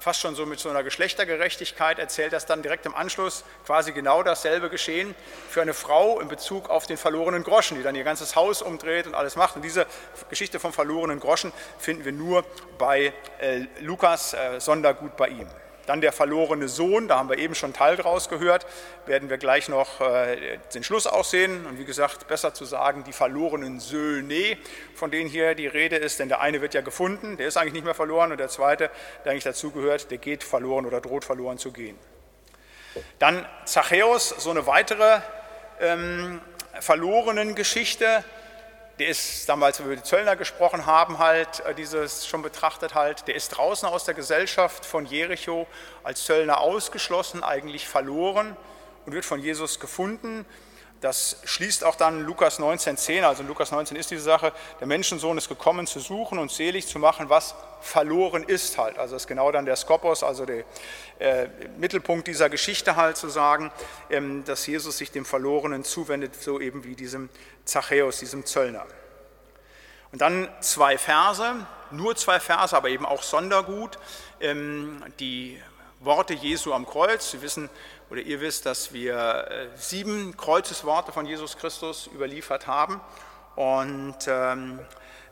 [0.00, 4.22] fast schon so mit so einer Geschlechtergerechtigkeit, erzählt das dann direkt im Anschluss quasi genau
[4.22, 5.14] dasselbe geschehen
[5.48, 9.06] für eine Frau in Bezug auf den verlorenen Groschen, die dann ihr ganzes Haus umdreht
[9.06, 9.56] und alles macht.
[9.56, 9.86] Und diese
[10.30, 12.44] Geschichte vom verlorenen Groschen finden wir nur
[12.78, 15.46] bei äh, Lukas, äh, Sondergut bei ihm.
[15.90, 18.64] Dann der verlorene Sohn, da haben wir eben schon Teil draus gehört,
[19.06, 21.66] werden wir gleich noch äh, den Schluss aussehen.
[21.66, 24.56] Und wie gesagt, besser zu sagen, die verlorenen Söhne,
[24.94, 27.72] von denen hier die Rede ist, denn der eine wird ja gefunden, der ist eigentlich
[27.72, 28.88] nicht mehr verloren, und der zweite,
[29.24, 31.98] der eigentlich dazugehört, der geht verloren oder droht verloren zu gehen.
[33.18, 35.18] Dann Zachäus, so eine weitere
[35.80, 36.40] ähm,
[36.78, 38.22] verlorenen Geschichte
[39.00, 43.26] der ist damals, wo wir die Zöllner gesprochen haben, halt äh, dieses schon betrachtet halt,
[43.26, 45.66] der ist draußen aus der Gesellschaft von Jericho
[46.04, 48.54] als Zöllner ausgeschlossen, eigentlich verloren
[49.06, 50.44] und wird von Jesus gefunden.
[51.00, 55.38] Das schließt auch dann Lukas 19,10, also in Lukas 19 ist diese Sache, der Menschensohn
[55.38, 58.98] ist gekommen zu suchen und selig zu machen, was verloren ist halt.
[58.98, 60.64] Also das ist genau dann der Skopos, also der
[61.18, 63.72] äh, Mittelpunkt dieser Geschichte halt zu sagen,
[64.10, 67.30] ähm, dass Jesus sich dem Verlorenen zuwendet, so eben wie diesem
[67.64, 68.84] Zachäus, diesem Zöllner.
[70.12, 73.98] Und dann zwei Verse, nur zwei Verse, aber eben auch Sondergut,
[74.40, 75.58] ähm, die
[76.00, 77.30] Worte Jesu am Kreuz.
[77.30, 77.70] Sie wissen
[78.10, 83.00] oder ihr wisst, dass wir äh, sieben Kreuzesworte von Jesus Christus überliefert haben.
[83.54, 84.80] Und ähm,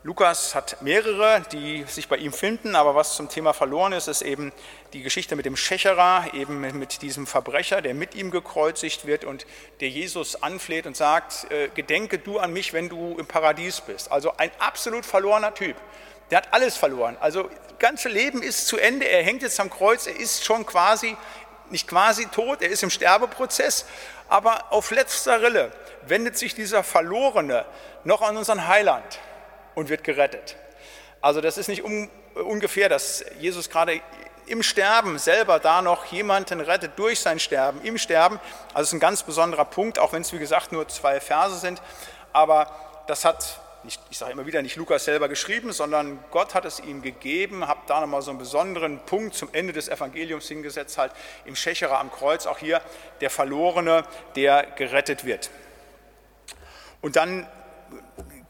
[0.01, 4.21] Lukas hat mehrere, die sich bei ihm finden, aber was zum Thema verloren ist, ist
[4.21, 4.53] eben
[4.93, 9.45] die Geschichte mit dem Schächerer, eben mit diesem Verbrecher, der mit ihm gekreuzigt wird und
[9.81, 14.09] der Jesus anfleht und sagt, äh, gedenke du an mich, wenn du im Paradies bist.
[14.09, 15.75] Also ein absolut verlorener Typ.
[16.31, 17.17] Der hat alles verloren.
[17.19, 19.05] Also das ganze Leben ist zu Ende.
[19.05, 20.07] Er hängt jetzt am Kreuz.
[20.07, 21.17] Er ist schon quasi,
[21.71, 23.85] nicht quasi tot, er ist im Sterbeprozess.
[24.27, 25.71] Aber auf letzter Rille
[26.05, 27.65] wendet sich dieser Verlorene
[28.03, 29.19] noch an unseren Heiland
[29.75, 30.55] und wird gerettet.
[31.21, 34.01] Also das ist nicht un, ungefähr, dass Jesus gerade
[34.45, 38.39] im Sterben selber da noch jemanden rettet durch sein Sterben, im Sterben.
[38.73, 41.57] Also es ist ein ganz besonderer Punkt, auch wenn es wie gesagt nur zwei Verse
[41.57, 41.81] sind.
[42.33, 42.73] Aber
[43.07, 46.79] das hat, ich, ich sage immer wieder, nicht Lukas selber geschrieben, sondern Gott hat es
[46.79, 51.13] ihm gegeben, hat da nochmal so einen besonderen Punkt zum Ende des Evangeliums hingesetzt, halt
[51.45, 52.81] im Schächerer am Kreuz, auch hier
[53.21, 54.03] der Verlorene,
[54.35, 55.49] der gerettet wird.
[57.01, 57.47] Und dann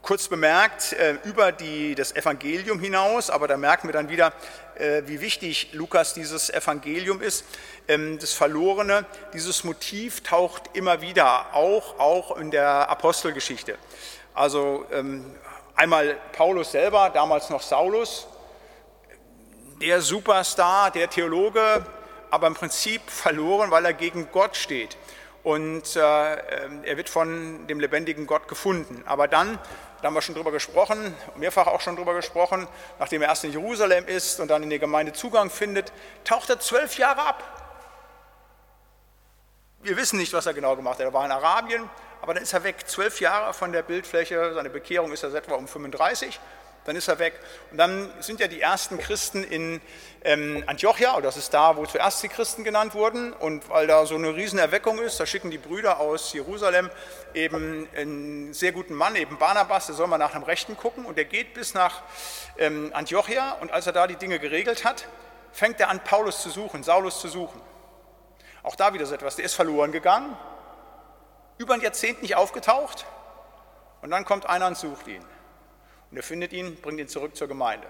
[0.02, 4.32] kurz bemerkt, äh, über die, das Evangelium hinaus, aber da merken wir dann wieder,
[4.76, 7.44] äh, wie wichtig Lukas dieses Evangelium ist.
[7.86, 13.76] Ähm, das Verlorene, dieses Motiv taucht immer wieder, auch, auch in der Apostelgeschichte.
[14.34, 15.24] Also ähm,
[15.74, 18.26] einmal Paulus selber, damals noch Saulus,
[19.80, 21.84] der Superstar, der Theologe,
[22.30, 24.96] aber im Prinzip verloren, weil er gegen Gott steht.
[25.42, 29.02] Und äh, ähm, er wird von dem lebendigen Gott gefunden.
[29.06, 29.58] Aber dann
[30.00, 32.66] da haben wir schon drüber gesprochen, mehrfach auch schon drüber gesprochen,
[32.98, 35.92] nachdem er erst in Jerusalem ist und dann in die Gemeinde Zugang findet,
[36.24, 37.42] taucht er zwölf Jahre ab.
[39.82, 41.04] Wir wissen nicht, was er genau gemacht hat.
[41.04, 41.88] Er war in Arabien,
[42.22, 42.86] aber dann ist er weg.
[42.86, 46.38] Zwölf Jahre von der Bildfläche, seine Bekehrung ist er etwa um 35
[46.84, 47.34] dann ist er weg.
[47.70, 49.80] Und dann sind ja die ersten Christen in
[50.24, 53.32] ähm, Antiochia, oder das ist da, wo zuerst die Christen genannt wurden.
[53.32, 56.90] Und weil da so eine Riesenerweckung ist, da schicken die Brüder aus Jerusalem
[57.34, 61.04] eben einen sehr guten Mann, eben Barnabas, der soll mal nach dem Rechten gucken.
[61.04, 62.02] Und der geht bis nach
[62.58, 63.52] ähm, Antiochia.
[63.60, 65.06] Und als er da die Dinge geregelt hat,
[65.52, 67.60] fängt er an, Paulus zu suchen, Saulus zu suchen.
[68.62, 70.36] Auch da wieder so etwas, der ist verloren gegangen,
[71.60, 73.04] über ein Jahrzehnt nicht aufgetaucht.
[74.00, 75.22] Und dann kommt einer und sucht ihn.
[76.10, 77.86] Und er findet ihn, bringt ihn zurück zur Gemeinde.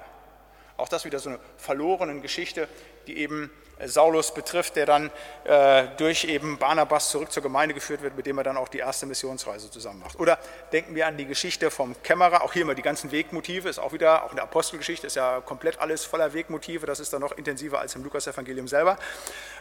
[0.77, 2.69] Auch das wieder so eine verlorene Geschichte,
[3.07, 5.11] die eben äh, Saulus betrifft, der dann
[5.45, 8.79] äh, durch eben Barnabas zurück zur Gemeinde geführt wird, mit dem er dann auch die
[8.79, 10.19] erste Missionsreise zusammen macht.
[10.19, 10.41] Oder
[10.73, 13.93] denken wir an die Geschichte vom Kämmerer, auch hier immer die ganzen Wegmotive, ist auch
[13.93, 17.33] wieder, auch in der Apostelgeschichte ist ja komplett alles voller Wegmotive, das ist dann noch
[17.39, 18.99] intensiver als im Lukas-Evangelium selber.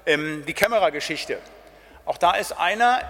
[0.08, 1.38] Ähm, die Kämmerergeschichte,
[2.06, 3.02] auch da ist einer,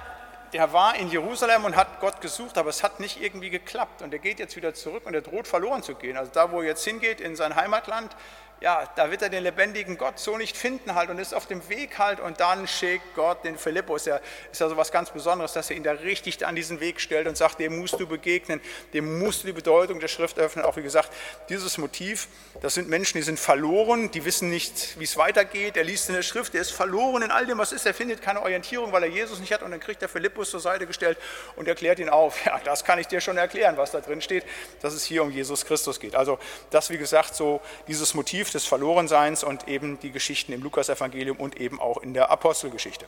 [0.54, 4.02] der war in Jerusalem und hat Gott gesucht, aber es hat nicht irgendwie geklappt.
[4.02, 6.18] Und er geht jetzt wieder zurück und er droht verloren zu gehen.
[6.18, 8.16] Also da, wo er jetzt hingeht, in sein Heimatland,
[8.62, 11.68] ja, da wird er den lebendigen Gott so nicht finden halt und ist auf dem
[11.70, 14.06] Weg halt und dann schickt Gott den Philippus.
[14.06, 14.20] Ja,
[14.52, 17.28] ist ja so was ganz Besonderes, dass er ihn da richtig an diesen Weg stellt
[17.28, 18.60] und sagt, dem musst du begegnen,
[18.94, 20.66] dem musst du die Bedeutung der Schrift öffnen.
[20.66, 21.14] Auch wie gesagt,
[21.48, 22.28] dieses Motiv,
[22.62, 25.78] das sind Menschen, die sind verloren, die wissen nicht, wie es weitergeht.
[25.78, 27.86] Er liest in der Schrift, er ist verloren in all dem, was ist.
[27.86, 30.60] Er findet keine Orientierung, weil er Jesus nicht hat und dann kriegt der Philippus zur
[30.60, 31.18] Seite gestellt
[31.56, 32.46] und erklärt ihn auf.
[32.46, 34.44] Ja, das kann ich dir schon erklären, was da drin steht,
[34.82, 36.16] dass es hier um Jesus Christus geht.
[36.16, 36.40] Also
[36.72, 41.60] das, wie gesagt, so dieses Motiv des Verlorenseins und eben die Geschichten im Lukasevangelium und
[41.60, 43.06] eben auch in der Apostelgeschichte.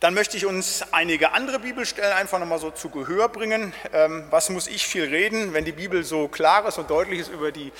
[0.00, 3.74] Dann möchte ich uns einige andere Bibelstellen einfach nochmal so zu Gehör bringen.
[3.92, 7.72] Ähm, was muss ich viel reden, wenn die Bibel so klares und deutliches über die,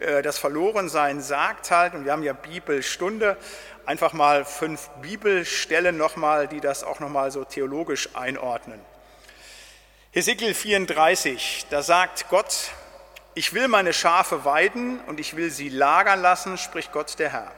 [0.00, 1.94] äh, das Verlorensein sagt halt.
[1.94, 3.38] Und wir haben ja Bibelstunde.
[3.86, 8.78] Einfach mal fünf Bibelstellen nochmal, die das auch nochmal so theologisch einordnen.
[10.10, 12.68] Hesekiel 34, da sagt Gott,
[13.34, 17.52] ich will meine Schafe weiden und ich will sie lagern lassen, spricht Gott der Herr.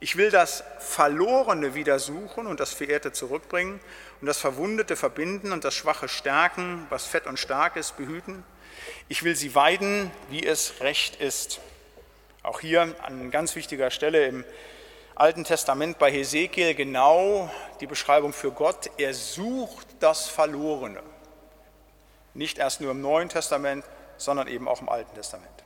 [0.00, 3.80] Ich will das Verlorene wieder suchen und das Verehrte zurückbringen
[4.20, 8.42] und das Verwundete verbinden und das Schwache stärken, was fett und stark ist, behüten.
[9.08, 11.60] Ich will sie weiden, wie es recht ist.
[12.42, 14.44] Auch hier an ganz wichtiger Stelle im
[15.14, 17.50] Alten Testament bei Hesekiel genau
[17.80, 18.90] die Beschreibung für Gott.
[18.96, 21.02] Er sucht das Verlorene.
[22.32, 23.84] Nicht erst nur im Neuen Testament,
[24.20, 25.64] sondern eben auch im Alten Testament.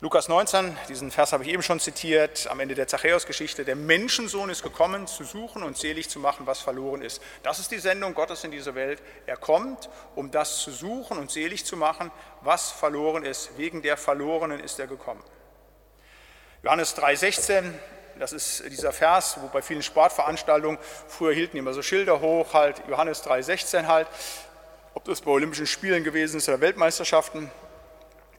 [0.00, 4.50] Lukas 19, diesen Vers habe ich eben schon zitiert, am Ende der Zachäus-Geschichte, der Menschensohn
[4.50, 7.22] ist gekommen, zu suchen und selig zu machen, was verloren ist.
[7.42, 9.00] Das ist die Sendung Gottes in dieser Welt.
[9.24, 12.10] Er kommt, um das zu suchen und selig zu machen,
[12.42, 13.56] was verloren ist.
[13.56, 15.22] Wegen der Verlorenen ist er gekommen.
[16.62, 17.72] Johannes 3,16,
[18.18, 22.82] das ist dieser Vers, wo bei vielen Sportveranstaltungen, früher hielten immer so Schilder hoch, halt
[22.88, 24.08] Johannes 3,16 halt,
[24.94, 27.50] ob das bei Olympischen Spielen gewesen ist oder Weltmeisterschaften.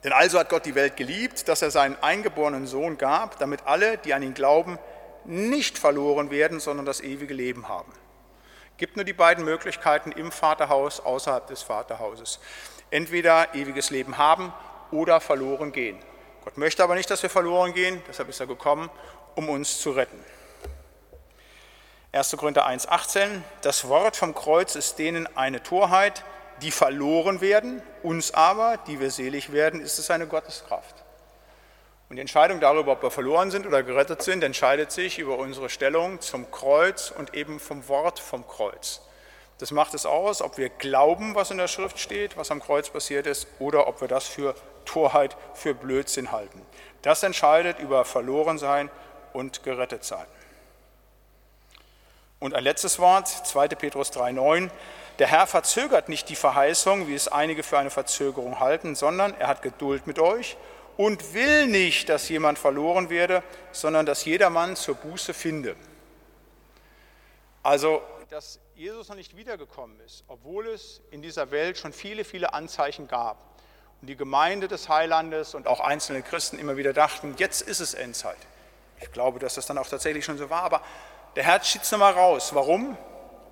[0.03, 3.97] Denn also hat Gott die Welt geliebt, dass er seinen eingeborenen Sohn gab, damit alle,
[3.97, 4.79] die an ihn glauben,
[5.25, 7.91] nicht verloren werden, sondern das ewige Leben haben.
[8.77, 12.39] Gibt nur die beiden Möglichkeiten im Vaterhaus, außerhalb des Vaterhauses.
[12.91, 14.53] Entweder ewiges Leben haben
[14.91, 15.97] oder verloren gehen.
[16.43, 18.89] Gott möchte aber nicht, dass wir verloren gehen, deshalb ist er gekommen,
[19.33, 20.23] um uns zu retten.
[22.11, 22.37] 1.
[22.37, 26.23] Korinther 1,18 Das Wort vom Kreuz ist denen eine Torheit,
[26.61, 31.03] die verloren werden, uns aber, die wir selig werden, ist es eine Gotteskraft.
[32.09, 35.69] Und die Entscheidung darüber, ob wir verloren sind oder gerettet sind, entscheidet sich über unsere
[35.69, 39.01] Stellung zum Kreuz und eben vom Wort vom Kreuz.
[39.57, 42.89] Das macht es aus, ob wir glauben, was in der Schrift steht, was am Kreuz
[42.89, 46.61] passiert ist, oder ob wir das für Torheit, für Blödsinn halten.
[47.01, 48.89] Das entscheidet über Verlorensein
[49.33, 50.25] und Gerettetsein.
[52.39, 53.69] Und ein letztes Wort, 2.
[53.69, 54.69] Petrus 3,9.
[55.19, 59.47] Der Herr verzögert nicht die Verheißung, wie es einige für eine Verzögerung halten, sondern er
[59.47, 60.57] hat Geduld mit euch
[60.97, 65.75] und will nicht, dass jemand verloren werde, sondern dass jedermann zur Buße finde.
[67.63, 72.53] Also, dass Jesus noch nicht wiedergekommen ist, obwohl es in dieser Welt schon viele, viele
[72.53, 73.37] Anzeichen gab.
[74.01, 77.93] Und die Gemeinde des Heilandes und auch einzelne Christen immer wieder dachten, jetzt ist es
[77.93, 78.37] Endzeit.
[78.99, 80.81] Ich glaube, dass das dann auch tatsächlich schon so war, aber
[81.37, 82.53] der Herr schiebt es nochmal raus.
[82.53, 82.97] Warum?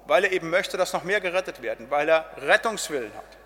[0.05, 3.37] Weil er eben möchte, dass noch mehr gerettet werden, weil er Rettungswillen hat.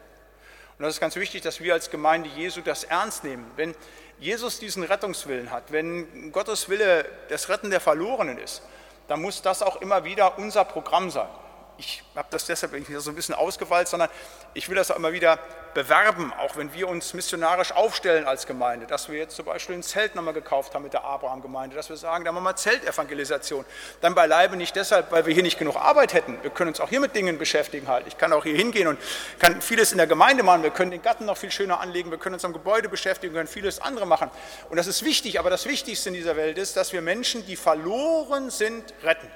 [0.78, 3.50] Und das ist ganz wichtig, dass wir als Gemeinde Jesu das ernst nehmen.
[3.56, 3.76] Wenn
[4.20, 8.62] Jesus diesen Rettungswillen hat, wenn Gottes Wille das Retten der Verlorenen ist,
[9.08, 11.28] dann muss das auch immer wieder unser Programm sein
[11.78, 14.10] ich habe das deshalb nicht so ein bisschen ausgeweilt, sondern
[14.54, 15.40] ich will das auch immer wieder
[15.74, 19.84] bewerben, auch wenn wir uns missionarisch aufstellen als Gemeinde, dass wir jetzt zum Beispiel ein
[19.84, 23.64] Zelt nochmal gekauft haben mit der Abraham-Gemeinde, dass wir sagen, da machen wir Zeltevangelisation.
[24.02, 26.42] Dann beileibe nicht deshalb, weil wir hier nicht genug Arbeit hätten.
[26.42, 28.08] Wir können uns auch hier mit Dingen beschäftigen halt.
[28.08, 29.00] Ich kann auch hier hingehen und
[29.38, 30.64] kann vieles in der Gemeinde machen.
[30.64, 32.10] Wir können den Garten noch viel schöner anlegen.
[32.10, 34.32] Wir können uns am Gebäude beschäftigen, wir können vieles andere machen.
[34.72, 37.56] Und das ist wichtig, aber das Wichtigste in dieser Welt ist, dass wir Menschen, die
[37.56, 39.30] verloren sind, retten.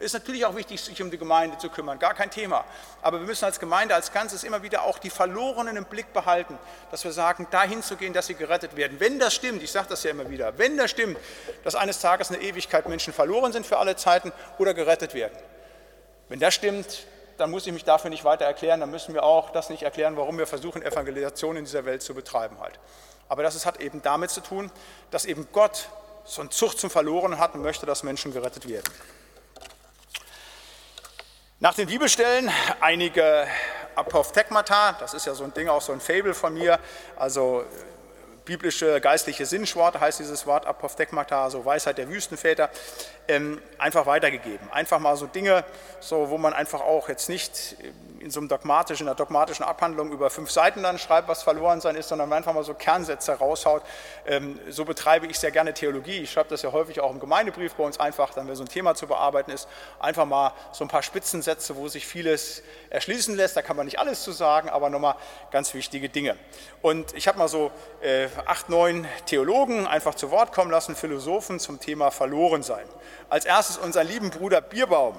[0.00, 2.64] Ist natürlich auch wichtig, sich um die Gemeinde zu kümmern, gar kein Thema.
[3.02, 6.58] Aber wir müssen als Gemeinde als Ganzes immer wieder auch die Verlorenen im Blick behalten,
[6.90, 8.98] dass wir sagen, dahin zu gehen, dass sie gerettet werden.
[8.98, 11.18] Wenn das stimmt, ich sage das ja immer wieder, wenn das stimmt,
[11.64, 15.36] dass eines Tages eine Ewigkeit Menschen verloren sind für alle Zeiten oder gerettet werden.
[16.30, 19.50] Wenn das stimmt, dann muss ich mich dafür nicht weiter erklären, dann müssen wir auch
[19.50, 22.80] das nicht erklären, warum wir versuchen, Evangelisation in dieser Welt zu betreiben halt.
[23.28, 24.72] Aber das hat eben damit zu tun,
[25.10, 25.90] dass eben Gott
[26.24, 28.90] so eine Zucht zum Verloren hat und möchte, dass Menschen gerettet werden.
[31.62, 33.46] Nach den Bibelstellen einige
[33.94, 36.78] Apophthegmata, das ist ja so ein Ding, auch so ein Fable von mir,
[37.18, 37.66] also
[38.46, 42.70] biblische geistliche Sinnschwort heißt dieses Wort Apophthegmata, also Weisheit der Wüstenväter
[43.28, 44.70] ähm, einfach weitergegeben.
[44.72, 45.62] Einfach mal so Dinge,
[46.00, 47.76] so, wo man einfach auch jetzt nicht
[48.20, 51.96] in so einem dogmatischen, einer dogmatischen Abhandlung über fünf Seiten dann schreibt, was verloren sein
[51.96, 53.82] ist, sondern einfach mal so Kernsätze raushaut.
[54.26, 56.18] Ähm, so betreibe ich sehr gerne Theologie.
[56.18, 58.68] Ich schreibe das ja häufig auch im Gemeindebrief bei uns einfach, dann wenn so ein
[58.68, 63.56] Thema zu bearbeiten ist, einfach mal so ein paar Spitzensätze, wo sich vieles erschließen lässt.
[63.56, 65.14] Da kann man nicht alles zu sagen, aber nochmal
[65.50, 66.36] ganz wichtige Dinge.
[66.82, 67.70] Und ich habe mal so
[68.02, 72.86] äh, acht, neun Theologen einfach zu Wort kommen lassen, Philosophen zum Thema Verlorensein.
[73.28, 75.18] Als erstes unseren lieben Bruder Bierbaum.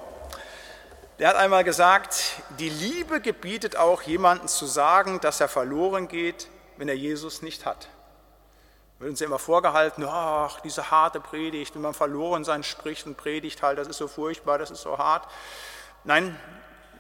[1.21, 6.47] Der hat einmal gesagt, die Liebe gebietet auch jemanden zu sagen, dass er verloren geht,
[6.77, 7.89] wenn er Jesus nicht hat.
[8.97, 13.17] Wird uns ja immer vorgehalten, ach, diese harte Predigt, wenn man verloren sein spricht und
[13.17, 15.27] predigt halt, das ist so furchtbar, das ist so hart.
[16.05, 16.35] Nein,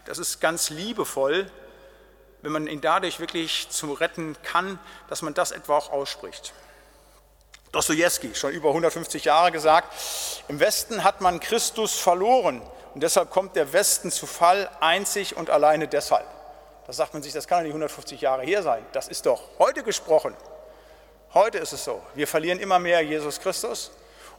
[0.05, 1.49] das ist ganz liebevoll,
[2.43, 6.53] wenn man ihn dadurch wirklich zum Retten kann, dass man das etwa auch ausspricht.
[7.71, 9.93] Dostoevsky, schon über 150 Jahre gesagt,
[10.47, 12.61] im Westen hat man Christus verloren
[12.93, 16.25] und deshalb kommt der Westen zu Fall einzig und alleine deshalb.
[16.85, 18.85] Da sagt man sich, das kann doch nicht 150 Jahre her sein.
[18.91, 20.35] Das ist doch heute gesprochen.
[21.33, 22.01] Heute ist es so.
[22.13, 23.91] Wir verlieren immer mehr Jesus Christus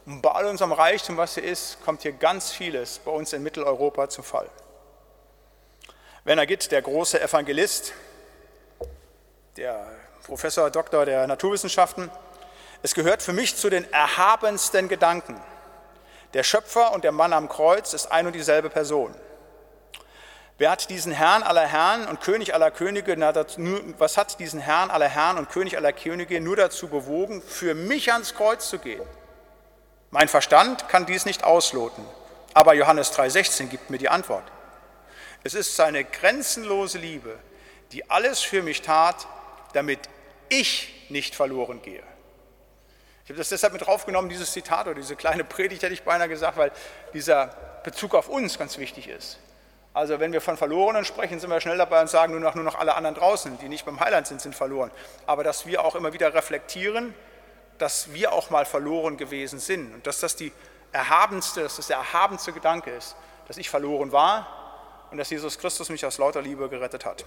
[0.05, 3.41] und bei all unserem Reichtum, was hier ist, kommt hier ganz vieles bei uns in
[3.41, 4.49] Mitteleuropa zu Fall.
[6.23, 7.93] Werner Gitt, der große Evangelist,
[9.57, 9.87] der
[10.23, 12.11] Professor Doktor der Naturwissenschaften,
[12.83, 15.39] es gehört für mich zu den erhabensten Gedanken.
[16.33, 19.15] Der Schöpfer und der Mann am Kreuz ist ein und dieselbe Person.
[20.57, 23.17] Wer hat diesen Herrn aller Herren und König aller Könige,
[23.97, 28.11] was hat diesen Herrn aller Herren und König aller Könige nur dazu bewogen, für mich
[28.11, 29.01] ans Kreuz zu gehen?
[30.11, 32.05] Mein Verstand kann dies nicht ausloten,
[32.53, 34.43] aber Johannes 3,16 gibt mir die Antwort.
[35.43, 37.39] Es ist seine grenzenlose Liebe,
[37.93, 39.25] die alles für mich tat,
[39.71, 39.99] damit
[40.49, 42.03] ich nicht verloren gehe.
[43.23, 46.27] Ich habe das deshalb mit draufgenommen, dieses Zitat oder diese kleine Predigt hätte ich beinahe
[46.27, 46.71] gesagt, weil
[47.13, 47.47] dieser
[47.83, 49.39] Bezug auf uns ganz wichtig ist.
[49.93, 52.63] Also wenn wir von Verlorenen sprechen, sind wir schnell dabei und sagen nur noch, nur
[52.63, 54.91] noch alle anderen draußen, die nicht beim Heiland sind, sind verloren.
[55.25, 57.13] Aber dass wir auch immer wieder reflektieren,
[57.77, 60.51] dass wir auch mal verloren gewesen sind und dass das die
[60.91, 63.15] erhabenste, dass das der erhabenste Gedanke ist,
[63.47, 67.23] dass ich verloren war und dass Jesus Christus mich aus lauter Liebe gerettet hat.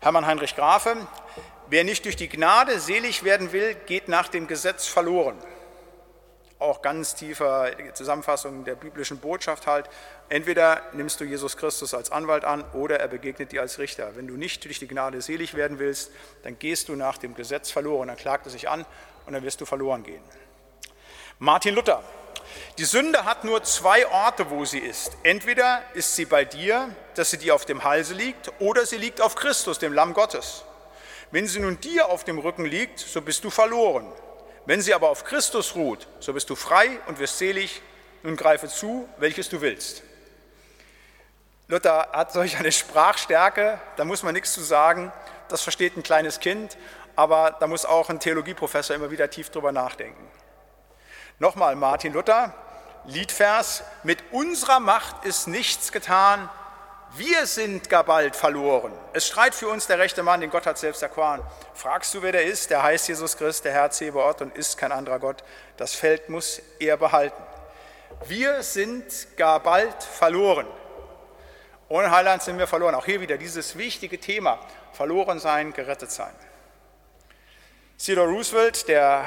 [0.00, 0.96] Hermann Heinrich Grafe,
[1.72, 5.38] wer nicht durch die Gnade selig werden will, geht nach dem Gesetz verloren.
[6.58, 9.88] Auch ganz tiefer Zusammenfassung der biblischen Botschaft halt.
[10.28, 14.14] Entweder nimmst du Jesus Christus als Anwalt an oder er begegnet dir als Richter.
[14.16, 16.12] Wenn du nicht durch die Gnade selig werden willst,
[16.42, 18.08] dann gehst du nach dem Gesetz verloren.
[18.08, 18.84] Dann klagt er sich an
[19.24, 20.22] und dann wirst du verloren gehen.
[21.38, 22.04] Martin Luther,
[22.76, 25.16] die Sünde hat nur zwei Orte, wo sie ist.
[25.22, 29.22] Entweder ist sie bei dir, dass sie dir auf dem Halse liegt, oder sie liegt
[29.22, 30.64] auf Christus, dem Lamm Gottes.
[31.32, 34.06] Wenn sie nun dir auf dem Rücken liegt, so bist du verloren.
[34.66, 37.80] Wenn sie aber auf Christus ruht, so bist du frei und wirst selig.
[38.22, 40.02] Nun greife zu, welches du willst.
[41.68, 45.10] Luther hat solch eine Sprachstärke, da muss man nichts zu sagen.
[45.48, 46.76] Das versteht ein kleines Kind,
[47.16, 50.30] aber da muss auch ein Theologieprofessor immer wieder tief drüber nachdenken.
[51.38, 52.54] Nochmal Martin Luther,
[53.06, 56.50] Liedvers, mit unserer Macht ist nichts getan,
[57.16, 58.92] wir sind gar bald verloren.
[59.12, 61.42] Es streit für uns der rechte Mann, den Gott hat selbst erkoren.
[61.74, 62.70] Fragst du, wer der ist?
[62.70, 65.44] Der heißt Jesus Christ, der Herr Zebaoth und ist kein anderer Gott.
[65.76, 67.42] Das Feld muss er behalten.
[68.26, 70.66] Wir sind gar bald verloren.
[71.88, 72.94] Ohne Heiland sind wir verloren.
[72.94, 74.58] Auch hier wieder dieses wichtige Thema,
[74.92, 76.34] verloren sein, gerettet sein.
[77.98, 79.24] Theodore Roosevelt, der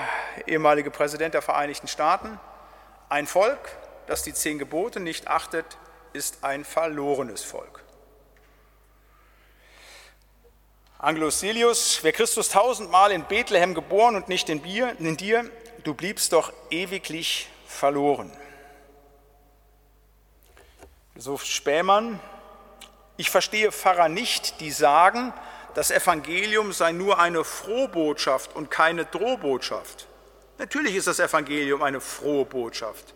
[0.48, 2.40] ehemalige Präsident der Vereinigten Staaten,
[3.10, 3.60] ein Volk,
[4.08, 5.78] das die zehn Gebote nicht achtet,
[6.16, 7.84] ist ein verlorenes Volk.
[10.98, 15.52] Angelus Silius, wer Christus tausendmal in Bethlehem geboren und nicht in, Bier, in dir,
[15.84, 18.32] du bliebst doch ewiglich verloren.
[21.18, 22.20] So Spähmann,
[23.18, 25.34] ich verstehe Pfarrer nicht, die sagen,
[25.74, 30.08] das Evangelium sei nur eine Frohbotschaft und keine Drohbotschaft.
[30.58, 33.14] Natürlich ist das Evangelium eine frohe Botschaft.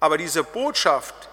[0.00, 1.28] Aber diese Botschaft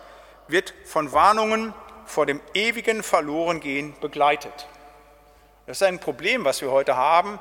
[0.48, 1.74] wird von Warnungen
[2.06, 4.68] vor dem ewigen Verlorengehen begleitet.
[5.66, 7.40] Das ist ein Problem, was wir heute haben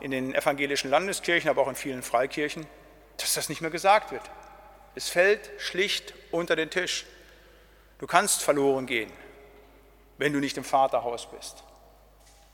[0.00, 2.66] in den evangelischen Landeskirchen, aber auch in vielen Freikirchen,
[3.16, 4.22] dass das nicht mehr gesagt wird.
[4.94, 7.06] Es fällt schlicht unter den Tisch.
[7.98, 9.10] Du kannst verloren gehen
[10.22, 11.64] wenn du nicht im Vaterhaus bist.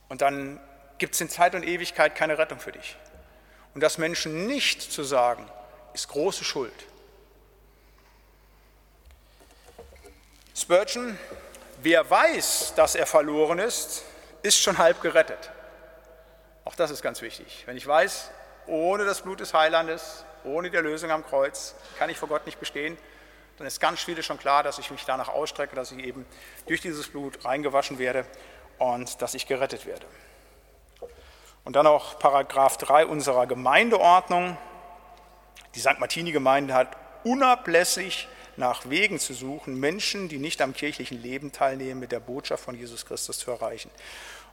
[0.09, 0.59] Und dann
[0.97, 2.97] gibt es in Zeit und Ewigkeit keine Rettung für dich.
[3.75, 5.47] Und das Menschen nicht zu sagen,
[5.93, 6.73] ist große Schuld.
[10.61, 11.17] Spurgeon,
[11.83, 14.03] wer weiß, dass er verloren ist,
[14.43, 15.51] ist schon halb gerettet.
[16.65, 17.63] Auch das ist ganz wichtig.
[17.67, 18.31] Wenn ich weiß,
[18.67, 22.59] ohne das Blut des Heilandes, ohne die Erlösung am Kreuz, kann ich vor Gott nicht
[22.59, 22.99] bestehen,
[23.57, 26.27] dann ist ganz vieles schon klar, dass ich mich danach ausstrecke, dass ich eben
[26.67, 28.27] durch dieses Blut reingewaschen werde
[28.79, 30.07] und dass ich gerettet werde.
[31.65, 34.59] Und dann auch Paragraph 3 unserer Gemeindeordnung.
[35.77, 36.01] Die St.
[36.01, 38.27] Martini-Gemeinde hat unablässig
[38.59, 42.77] nach Wegen zu suchen, Menschen, die nicht am kirchlichen Leben teilnehmen, mit der Botschaft von
[42.77, 43.91] Jesus Christus zu erreichen.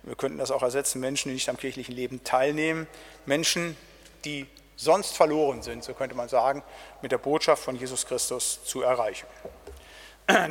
[0.03, 2.87] Und wir könnten das auch ersetzen, Menschen, die nicht am kirchlichen Leben teilnehmen,
[3.25, 3.75] Menschen,
[4.23, 4.45] die
[4.75, 6.63] sonst verloren sind, so könnte man sagen,
[7.01, 9.27] mit der Botschaft von Jesus Christus zu erreichen.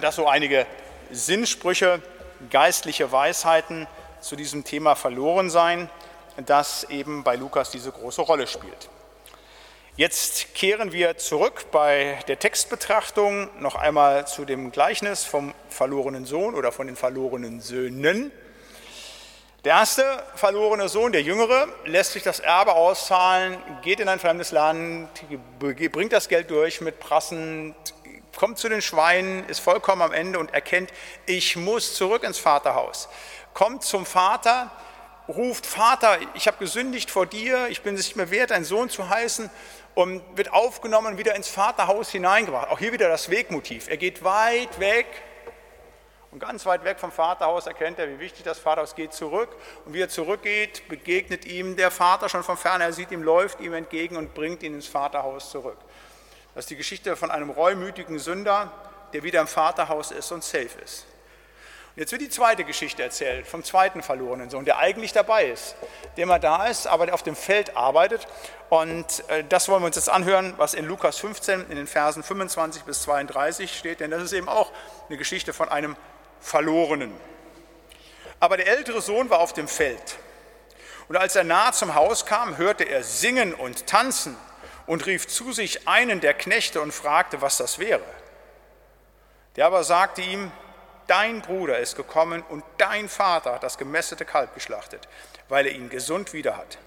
[0.01, 0.67] Das so einige
[1.11, 2.03] Sinnsprüche,
[2.51, 3.87] geistliche Weisheiten
[4.21, 5.89] zu diesem Thema verloren sein,
[6.47, 8.89] das eben bei Lukas diese große Rolle spielt.
[9.97, 16.57] Jetzt kehren wir zurück bei der Textbetrachtung noch einmal zu dem Gleichnis vom verlorenen Sohn
[16.57, 18.33] oder von den verlorenen Söhnen.
[19.65, 24.51] Der erste verlorene Sohn, der Jüngere, lässt sich das Erbe auszahlen, geht in ein fremdes
[24.51, 25.11] Land,
[25.61, 27.77] bringt das Geld durch mit Prassen,
[28.37, 30.91] kommt zu den Schweinen, ist vollkommen am Ende und erkennt,
[31.27, 33.09] ich muss zurück ins Vaterhaus.
[33.53, 34.73] Kommt zum Vater,
[35.29, 38.91] ruft, Vater, ich habe gesündigt vor dir, ich bin es nicht mehr wert, ein Sohn
[38.91, 39.51] zu heißen
[39.95, 42.69] und wird aufgenommen, wieder ins Vaterhaus hineingebracht.
[42.71, 43.89] Auch hier wieder das Wegmotiv.
[43.89, 45.07] Er geht weit weg
[46.35, 49.51] und ganz weit weg vom Vaterhaus erkennt er, wie wichtig das Vaterhaus geht zurück.
[49.85, 52.83] Und wie er zurückgeht, begegnet ihm der Vater schon von ferne.
[52.83, 55.79] Er sieht ihm, läuft ihm entgegen und bringt ihn ins Vaterhaus zurück.
[56.55, 58.73] Das ist die Geschichte von einem reumütigen Sünder,
[59.13, 61.07] der wieder im Vaterhaus ist und safe ist.
[61.97, 65.77] Jetzt wird die zweite Geschichte erzählt vom zweiten verlorenen Sohn, der eigentlich dabei ist,
[66.17, 68.27] der mal da ist, aber der auf dem Feld arbeitet.
[68.69, 72.25] Und äh, das wollen wir uns jetzt anhören, was in Lukas 15 in den Versen
[72.25, 74.73] 25 bis 32 steht, denn das ist eben auch
[75.09, 75.97] eine Geschichte von einem
[76.41, 77.13] Verlorenen.
[78.41, 80.19] Aber der ältere Sohn war auf dem Feld.
[81.07, 84.37] Und als er nahe zum Haus kam, hörte er singen und tanzen
[84.87, 88.03] und rief zu sich einen der Knechte und fragte, was das wäre.
[89.55, 90.51] Der aber sagte ihm,
[91.07, 95.09] dein Bruder ist gekommen und dein Vater hat das gemästete Kalb geschlachtet,
[95.49, 96.79] weil er ihn gesund wieder hat.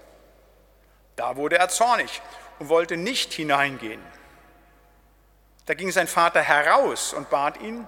[1.16, 2.22] Da wurde er zornig
[2.58, 4.02] und wollte nicht hineingehen.
[5.66, 7.86] Da ging sein Vater heraus und bat ihn,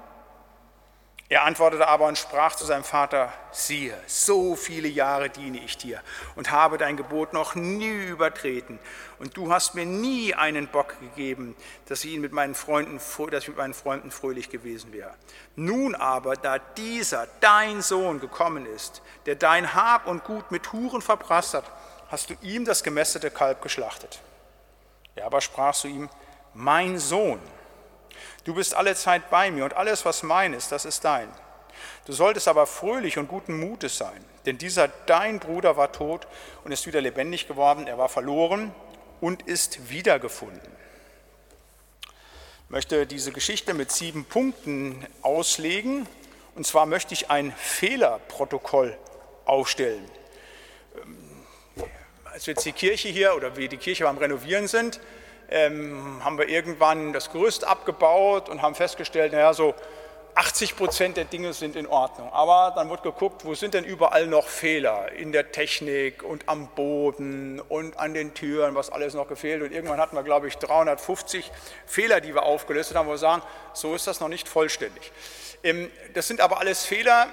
[1.30, 6.02] er antwortete aber und sprach zu seinem Vater, siehe, so viele Jahre diene ich dir
[6.34, 8.80] und habe dein Gebot noch nie übertreten.
[9.20, 11.54] Und du hast mir nie einen Bock gegeben,
[11.86, 12.98] dass ich, mit meinen Freunden,
[13.30, 15.14] dass ich mit meinen Freunden fröhlich gewesen wäre.
[15.54, 21.00] Nun aber, da dieser, dein Sohn, gekommen ist, der dein Hab und Gut mit Huren
[21.00, 21.70] verprasst hat,
[22.08, 24.18] hast du ihm das gemästete Kalb geschlachtet.
[25.14, 26.10] Er aber sprach zu ihm,
[26.54, 27.38] mein Sohn,
[28.44, 31.28] Du bist alle Zeit bei mir und alles, was mein ist, das ist dein.
[32.06, 36.26] Du solltest aber fröhlich und guten Mutes sein, denn dieser dein Bruder war tot
[36.64, 38.74] und ist wieder lebendig geworden, er war verloren
[39.20, 40.80] und ist wiedergefunden.
[42.70, 46.06] Ich möchte diese Geschichte mit sieben Punkten auslegen.
[46.54, 48.96] Und zwar möchte ich ein Fehlerprotokoll
[49.44, 50.08] aufstellen.
[50.96, 51.86] Ähm,
[52.24, 55.00] als wir jetzt die Kirche hier oder wir die Kirche beim Renovieren sind,
[55.50, 59.74] ähm, haben wir irgendwann das Gerüst abgebaut und haben festgestellt, naja, so
[60.34, 62.32] 80 Prozent der Dinge sind in Ordnung.
[62.32, 66.68] Aber dann wird geguckt, wo sind denn überall noch Fehler in der Technik und am
[66.68, 69.62] Boden und an den Türen, was alles noch gefehlt.
[69.62, 71.50] Und irgendwann hatten wir, glaube ich, 350
[71.86, 73.42] Fehler, die wir aufgelöst haben, wo wir sagen,
[73.74, 75.12] so ist das noch nicht vollständig.
[75.62, 77.28] Ähm, das sind aber alles Fehler,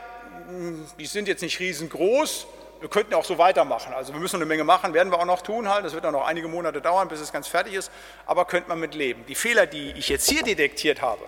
[1.00, 2.48] die sind jetzt nicht riesengroß.
[2.80, 3.94] Wir könnten auch so weitermachen.
[3.94, 5.86] Also wir müssen eine Menge machen, werden wir auch noch tun halt.
[5.86, 7.92] Das wird auch noch einige Monate dauern, bis es ganz fertig ist.
[8.26, 9.26] Aber könnte man mit leben.
[9.26, 11.24] Die Fehler, die ich jetzt hier detektiert habe,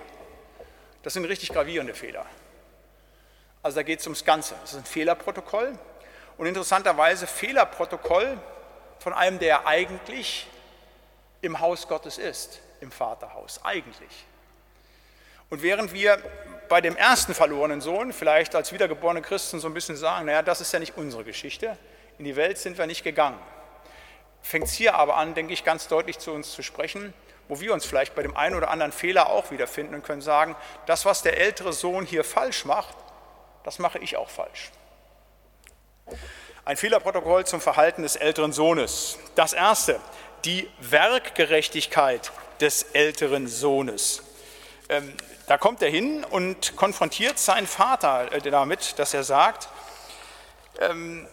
[1.04, 2.26] das sind richtig gravierende Fehler.
[3.64, 4.56] Also da geht es ums Ganze.
[4.62, 5.78] Das ist ein Fehlerprotokoll
[6.38, 8.38] und interessanterweise Fehlerprotokoll
[9.00, 10.48] von einem, der eigentlich
[11.42, 14.26] im Haus Gottes ist, im Vaterhaus, eigentlich.
[15.50, 16.22] Und während wir
[16.70, 20.62] bei dem ersten verlorenen Sohn vielleicht als wiedergeborene Christen so ein bisschen sagen, naja, das
[20.62, 21.78] ist ja nicht unsere Geschichte,
[22.18, 23.40] in die Welt sind wir nicht gegangen,
[24.42, 27.14] fängt es hier aber an, denke ich, ganz deutlich zu uns zu sprechen
[27.50, 30.56] wo wir uns vielleicht bei dem einen oder anderen Fehler auch wiederfinden und können sagen,
[30.86, 32.96] das, was der ältere Sohn hier falsch macht,
[33.64, 34.72] das mache ich auch falsch.
[36.64, 39.18] Ein Fehlerprotokoll zum Verhalten des älteren Sohnes.
[39.34, 40.00] Das erste,
[40.46, 44.22] die Werkgerechtigkeit des älteren Sohnes.
[44.88, 45.12] Ähm,
[45.50, 49.68] da kommt er hin und konfrontiert seinen Vater äh, damit, dass er sagt,
[50.78, 51.28] ähm,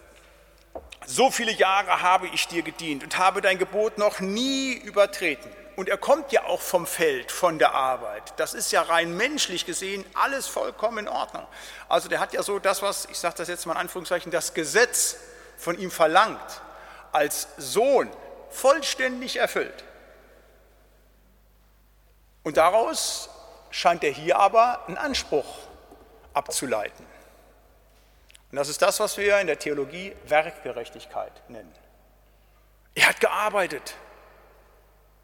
[1.05, 5.51] so viele Jahre habe ich dir gedient und habe dein Gebot noch nie übertreten.
[5.77, 8.33] Und er kommt ja auch vom Feld, von der Arbeit.
[8.39, 11.47] Das ist ja rein menschlich gesehen alles vollkommen in Ordnung.
[11.91, 14.55] Also der hat ja so das, was, ich sage das jetzt mal in Anführungszeichen, das
[14.55, 15.19] Gesetz
[15.59, 16.63] von ihm verlangt,
[17.13, 18.11] als Sohn
[18.49, 19.85] vollständig erfüllt.
[22.45, 23.29] Und daraus
[23.77, 25.45] scheint er hier aber einen Anspruch
[26.33, 27.05] abzuleiten.
[28.51, 31.75] Und das ist das, was wir in der Theologie Werkgerechtigkeit nennen.
[32.95, 33.95] Er hat gearbeitet,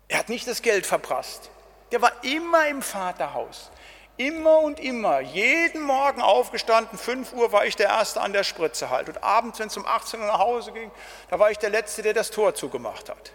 [0.09, 1.49] er hat nicht das Geld verprasst.
[1.93, 3.71] Der war immer im Vaterhaus.
[4.19, 8.91] Immer und immer, jeden Morgen aufgestanden, 5 Uhr war ich der Erste an der Spritze
[8.91, 9.09] halt.
[9.09, 10.91] Und abends, wenn es um 18 Uhr nach Hause ging,
[11.31, 13.33] da war ich der Letzte, der das Tor zugemacht hat.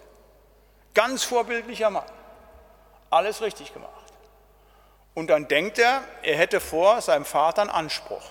[0.94, 2.06] Ganz vorbildlicher Mann.
[3.10, 4.07] Alles richtig gemacht.
[5.18, 8.22] Und dann denkt er, er hätte vor seinem Vater einen Anspruch.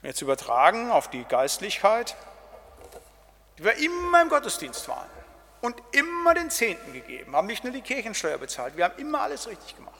[0.00, 2.16] Jetzt übertragen auf die Geistlichkeit,
[3.58, 5.10] die wir immer im Gottesdienst waren
[5.60, 9.46] und immer den Zehnten gegeben, haben nicht nur die Kirchensteuer bezahlt, wir haben immer alles
[9.46, 9.94] richtig gemacht.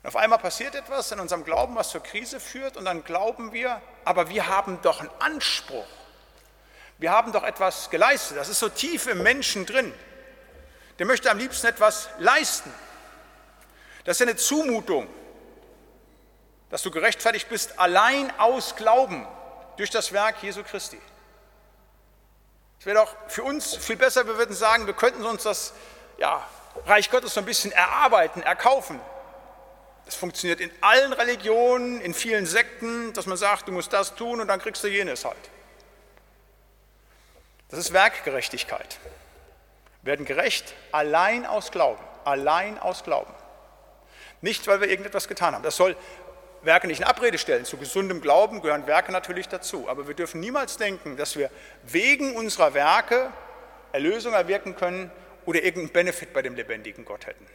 [0.00, 3.52] Und auf einmal passiert etwas in unserem Glauben, was zur Krise führt, und dann glauben
[3.52, 5.88] wir, aber wir haben doch einen Anspruch.
[6.98, 8.36] Wir haben doch etwas geleistet.
[8.36, 9.92] Das ist so tief im Menschen drin.
[11.00, 12.72] Der möchte am liebsten etwas leisten.
[14.04, 15.06] Das ist ja eine Zumutung,
[16.70, 19.26] dass du gerechtfertigt bist allein aus Glauben
[19.76, 21.00] durch das Werk Jesu Christi.
[22.78, 25.74] Es wäre doch für uns viel besser, wir würden sagen, wir könnten uns das
[26.16, 26.46] ja,
[26.86, 29.00] Reich Gottes so ein bisschen erarbeiten, erkaufen.
[30.06, 34.40] Das funktioniert in allen Religionen, in vielen Sekten, dass man sagt, du musst das tun
[34.40, 35.36] und dann kriegst du jenes halt.
[37.68, 38.98] Das ist Werkgerechtigkeit.
[40.02, 43.32] Wir werden gerecht allein aus Glauben, allein aus Glauben.
[44.40, 45.62] Nicht, weil wir irgendetwas getan haben.
[45.62, 45.96] Das soll
[46.62, 47.64] Werke nicht in Abrede stellen.
[47.64, 49.88] Zu gesundem Glauben gehören Werke natürlich dazu.
[49.88, 51.50] Aber wir dürfen niemals denken, dass wir
[51.82, 53.32] wegen unserer Werke
[53.92, 55.10] Erlösung erwirken können
[55.46, 57.46] oder irgendeinen Benefit bei dem lebendigen Gott hätten.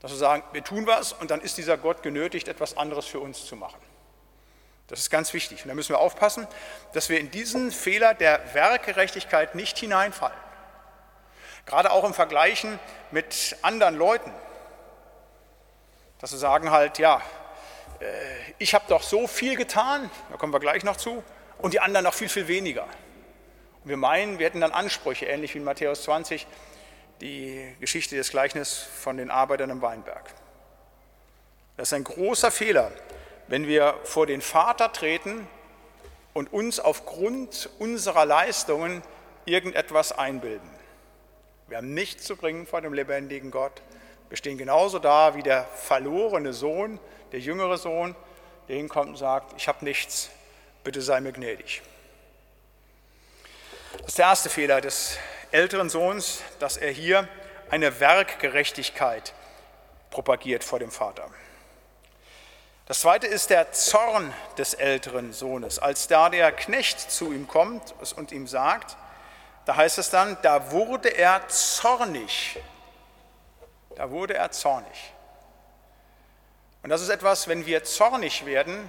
[0.00, 3.20] Dass wir sagen, wir tun was und dann ist dieser Gott genötigt, etwas anderes für
[3.20, 3.80] uns zu machen.
[4.86, 5.62] Das ist ganz wichtig.
[5.62, 6.46] Und da müssen wir aufpassen,
[6.94, 10.36] dass wir in diesen Fehler der Werkgerechtigkeit nicht hineinfallen.
[11.66, 12.78] Gerade auch im Vergleichen
[13.10, 14.32] mit anderen Leuten.
[16.20, 17.22] Dass wir sagen halt, ja,
[18.00, 18.04] äh,
[18.58, 21.22] ich habe doch so viel getan, da kommen wir gleich noch zu,
[21.58, 22.84] und die anderen noch viel, viel weniger.
[23.84, 26.46] Und wir meinen, wir hätten dann Ansprüche, ähnlich wie in Matthäus 20,
[27.20, 30.32] die Geschichte des Gleichnisses von den Arbeitern im Weinberg.
[31.76, 32.90] Das ist ein großer Fehler,
[33.48, 35.46] wenn wir vor den Vater treten
[36.34, 39.02] und uns aufgrund unserer Leistungen
[39.44, 40.68] irgendetwas einbilden.
[41.66, 43.82] Wir haben nichts zu bringen vor dem lebendigen Gott.
[44.28, 47.00] Wir stehen genauso da wie der verlorene Sohn,
[47.32, 48.14] der jüngere Sohn,
[48.68, 50.30] der hinkommt und sagt, ich habe nichts,
[50.84, 51.82] bitte sei mir gnädig.
[54.00, 55.18] Das ist der erste Fehler des
[55.50, 57.26] älteren Sohns, dass er hier
[57.70, 59.32] eine Werkgerechtigkeit
[60.10, 61.28] propagiert vor dem Vater.
[62.86, 65.78] Das zweite ist der Zorn des älteren Sohnes.
[65.78, 68.96] Als da der Knecht zu ihm kommt und ihm sagt,
[69.66, 72.58] da heißt es dann, da wurde er zornig.
[73.98, 75.12] Da wurde er zornig.
[76.84, 78.88] Und das ist etwas, wenn wir zornig werden,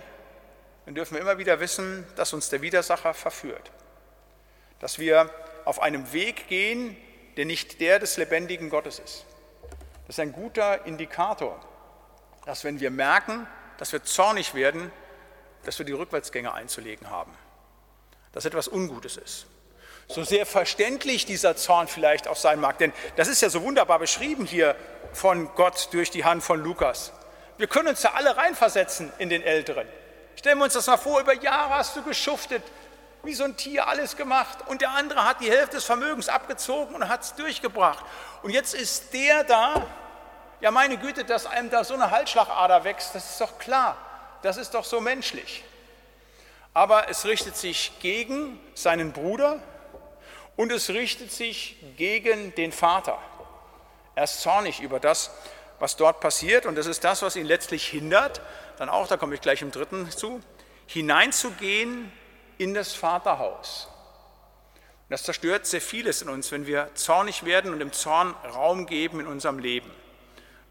[0.86, 3.72] dann dürfen wir immer wieder wissen, dass uns der Widersacher verführt.
[4.80, 5.32] Dass wir
[5.66, 6.96] auf einem Weg gehen,
[7.38, 9.26] der nicht der des lebendigen Gottes ist.
[10.06, 11.60] Das ist ein guter Indikator,
[12.46, 13.48] dass wenn wir merken,
[13.80, 14.92] dass wir zornig werden,
[15.64, 17.34] dass wir die Rückwärtsgänge einzulegen haben,
[18.32, 19.48] dass etwas Ungutes ist.
[20.12, 24.00] So sehr verständlich dieser Zorn vielleicht auch sein mag, denn das ist ja so wunderbar
[24.00, 24.76] beschrieben hier
[25.14, 27.12] von Gott durch die Hand von Lukas.
[27.58, 29.88] Wir können uns ja alle reinversetzen in den Älteren.
[30.36, 32.64] Stellen wir uns das mal vor, über Jahre hast du geschuftet,
[33.22, 36.96] wie so ein Tier alles gemacht und der andere hat die Hälfte des Vermögens abgezogen
[36.96, 38.04] und hat es durchgebracht.
[38.42, 39.86] Und jetzt ist der da,
[40.60, 43.96] ja meine Güte, dass einem da so eine Halsschlagader wächst, das ist doch klar,
[44.42, 45.64] das ist doch so menschlich.
[46.74, 49.60] Aber es richtet sich gegen seinen Bruder
[50.60, 53.18] und es richtet sich gegen den Vater.
[54.14, 55.32] Er ist zornig über das,
[55.80, 58.42] was dort passiert und das ist das, was ihn letztlich hindert,
[58.78, 60.42] dann auch, da komme ich gleich im dritten zu,
[60.86, 62.12] hineinzugehen
[62.58, 63.88] in das Vaterhaus.
[64.74, 68.86] Und das zerstört sehr vieles in uns, wenn wir zornig werden und dem Zorn Raum
[68.86, 69.90] geben in unserem Leben.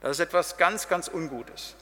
[0.03, 1.76] Das ist etwas ganz, ganz Ungutes.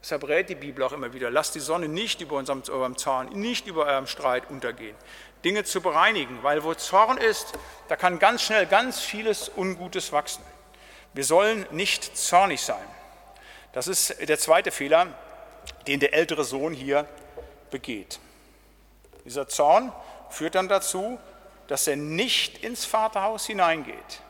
[0.00, 3.28] Deshalb rät die Bibel auch immer wieder, lasst die Sonne nicht über unserem, eurem Zorn,
[3.30, 4.96] nicht über eurem Streit untergehen.
[5.44, 7.52] Dinge zu bereinigen, weil wo Zorn ist,
[7.88, 10.44] da kann ganz schnell ganz vieles Ungutes wachsen.
[11.12, 12.84] Wir sollen nicht zornig sein.
[13.72, 15.08] Das ist der zweite Fehler,
[15.86, 17.06] den der ältere Sohn hier
[17.70, 18.20] begeht.
[19.24, 19.92] Dieser Zorn
[20.28, 21.18] führt dann dazu,
[21.68, 24.20] dass er nicht ins Vaterhaus hineingeht.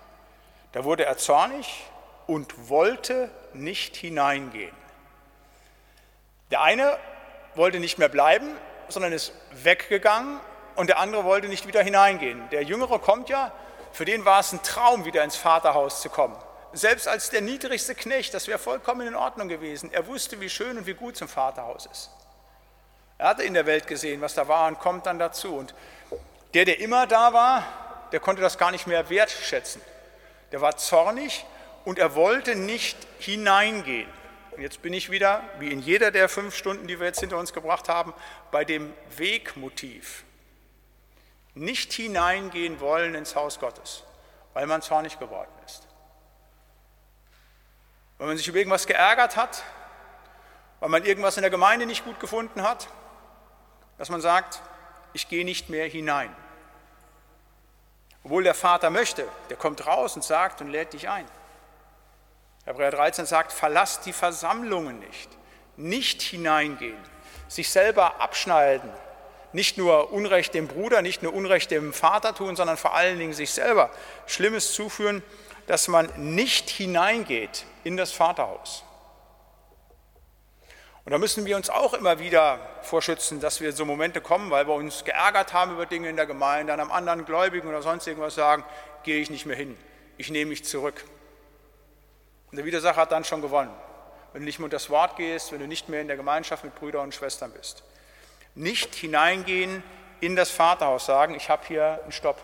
[0.72, 1.84] Da wurde er zornig
[2.26, 4.74] und wollte nicht hineingehen.
[6.50, 6.98] Der eine
[7.54, 8.48] wollte nicht mehr bleiben,
[8.88, 10.38] sondern ist weggegangen
[10.80, 12.48] und der andere wollte nicht wieder hineingehen.
[12.48, 13.52] Der Jüngere kommt ja,
[13.92, 16.34] für den war es ein Traum, wieder ins Vaterhaus zu kommen.
[16.72, 19.92] Selbst als der niedrigste Knecht, das wäre vollkommen in Ordnung gewesen.
[19.92, 22.10] Er wusste, wie schön und wie gut zum Vaterhaus ist.
[23.18, 25.54] Er hatte in der Welt gesehen, was da war und kommt dann dazu.
[25.54, 25.74] Und
[26.54, 27.62] der, der immer da war,
[28.12, 29.82] der konnte das gar nicht mehr wertschätzen.
[30.50, 31.44] Der war zornig
[31.84, 34.08] und er wollte nicht hineingehen.
[34.52, 37.36] Und jetzt bin ich wieder, wie in jeder der fünf Stunden, die wir jetzt hinter
[37.36, 38.14] uns gebracht haben,
[38.50, 40.24] bei dem Wegmotiv.
[41.54, 44.04] Nicht hineingehen wollen ins Haus Gottes,
[44.54, 45.86] weil man zornig geworden ist.
[48.18, 49.62] Weil man sich über irgendwas geärgert hat,
[50.78, 52.88] weil man irgendwas in der Gemeinde nicht gut gefunden hat,
[53.98, 54.62] dass man sagt,
[55.12, 56.34] ich gehe nicht mehr hinein.
[58.22, 61.26] Obwohl der Vater möchte, der kommt raus und sagt und lädt dich ein.
[62.64, 65.30] Hebräer 13 sagt, verlasst die Versammlungen nicht,
[65.76, 67.02] nicht hineingehen,
[67.48, 68.90] sich selber abschneiden,
[69.52, 73.32] nicht nur Unrecht dem Bruder, nicht nur Unrecht dem Vater tun, sondern vor allen Dingen
[73.32, 73.90] sich selber
[74.26, 75.22] Schlimmes zuführen,
[75.66, 78.84] dass man nicht hineingeht in das Vaterhaus.
[81.04, 84.68] Und da müssen wir uns auch immer wieder vorschützen, dass wir so Momente kommen, weil
[84.68, 88.06] wir uns geärgert haben über Dinge in der Gemeinde, an einem anderen Gläubigen oder sonst
[88.06, 88.64] irgendwas sagen,
[89.02, 89.76] gehe ich nicht mehr hin,
[90.18, 91.04] ich nehme mich zurück.
[92.50, 93.74] Und der Widersacher hat dann schon gewonnen.
[94.32, 96.64] Wenn du nicht mehr unter das Wort gehst, wenn du nicht mehr in der Gemeinschaft
[96.64, 97.82] mit Brüdern und Schwestern bist.
[98.54, 99.82] Nicht hineingehen
[100.20, 102.40] in das Vaterhaus, sagen, ich habe hier einen Stopp.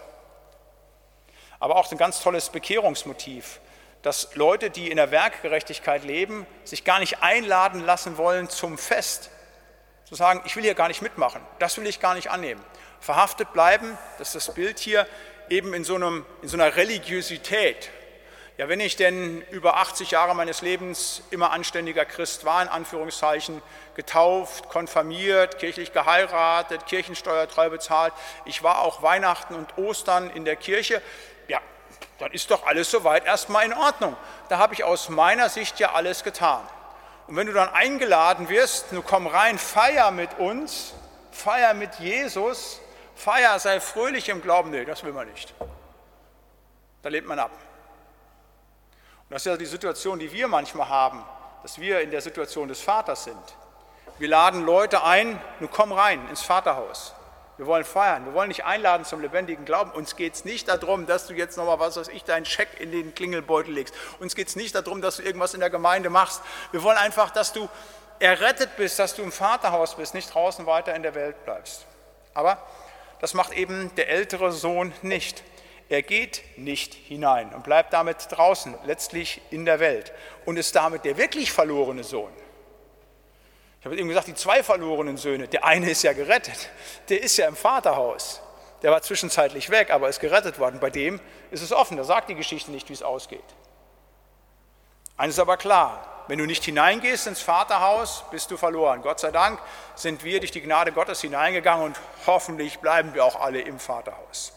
[1.59, 3.61] Aber auch ein ganz tolles Bekehrungsmotiv
[4.07, 9.31] dass Leute, die in der Werkgerechtigkeit leben, sich gar nicht einladen lassen wollen zum Fest.
[10.05, 12.65] Zu sagen, ich will hier gar nicht mitmachen, das will ich gar nicht annehmen.
[13.01, 15.09] Verhaftet bleiben, das ist das Bild hier,
[15.49, 17.91] eben in so, einem, in so einer Religiosität.
[18.59, 23.61] Ja, wenn ich denn über 80 Jahre meines Lebens immer anständiger Christ war, in Anführungszeichen,
[23.95, 28.15] getauft, konfirmiert, kirchlich geheiratet, Kirchensteuer treu bezahlt,
[28.47, 31.03] ich war auch Weihnachten und Ostern in der Kirche,
[31.49, 31.61] ja,
[32.19, 34.17] dann ist doch alles soweit erstmal in Ordnung.
[34.49, 36.67] Da habe ich aus meiner Sicht ja alles getan.
[37.27, 40.95] Und wenn du dann eingeladen wirst, du komm rein, feier mit uns,
[41.31, 42.81] feier mit Jesus,
[43.15, 45.53] feier, sei fröhlich im Glauben, nee, das will man nicht.
[47.03, 47.51] Da lehnt man ab.
[49.29, 51.25] Und das ist ja die Situation, die wir manchmal haben,
[51.63, 53.57] dass wir in der Situation des Vaters sind.
[54.19, 57.13] Wir laden Leute ein, nun komm rein ins Vaterhaus.
[57.57, 58.25] Wir wollen feiern.
[58.27, 59.91] Wir wollen nicht einladen zum lebendigen Glauben.
[59.91, 62.93] Uns geht es nicht darum, dass du jetzt nochmal, was weiß ich, deinen Scheck in
[62.93, 63.95] den Klingelbeutel legst.
[64.21, 66.43] Uns geht es nicht darum, dass du irgendwas in der Gemeinde machst.
[66.71, 67.69] Wir wollen einfach, dass du
[68.19, 71.87] errettet bist, dass du im Vaterhaus bist, nicht draußen weiter in der Welt bleibst.
[72.35, 72.59] Aber
[73.21, 75.43] das macht eben der ältere Sohn nicht.
[75.89, 80.13] Er geht nicht hinein und bleibt damit draußen, letztlich in der Welt
[80.45, 82.33] und ist damit der wirklich verlorene Sohn.
[83.81, 86.71] Ich habe eben gesagt, die zwei verlorenen Söhne, der eine ist ja gerettet,
[87.09, 88.41] der ist ja im Vaterhaus.
[88.83, 90.81] Der war zwischenzeitlich weg, aber ist gerettet worden.
[90.81, 91.21] Bei dem
[91.53, 93.45] ist es offen, da sagt die Geschichte nicht, wie es ausgeht.
[95.17, 99.03] Eines ist aber klar, wenn du nicht hineingehst ins Vaterhaus, bist du verloren.
[99.03, 99.61] Gott sei Dank
[99.95, 104.53] sind wir durch die Gnade Gottes hineingegangen und hoffentlich bleiben wir auch alle im Vaterhaus.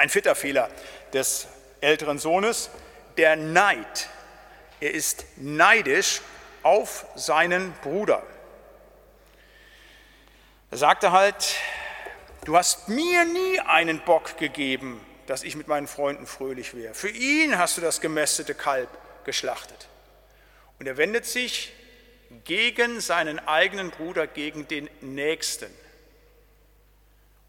[0.00, 0.70] Ein vierter Fehler
[1.12, 1.46] des
[1.82, 2.70] älteren Sohnes,
[3.18, 4.08] der Neid.
[4.80, 6.22] Er ist neidisch
[6.62, 8.22] auf seinen Bruder.
[10.70, 11.54] Er sagte halt,
[12.46, 16.94] du hast mir nie einen Bock gegeben, dass ich mit meinen Freunden fröhlich wäre.
[16.94, 18.88] Für ihn hast du das gemästete Kalb
[19.24, 19.86] geschlachtet.
[20.78, 21.74] Und er wendet sich
[22.44, 25.70] gegen seinen eigenen Bruder, gegen den Nächsten.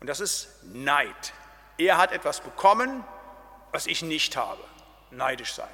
[0.02, 1.32] Und das ist Neid.
[1.78, 3.04] Er hat etwas bekommen,
[3.72, 4.62] was ich nicht habe.
[5.12, 5.70] Neidisch sein.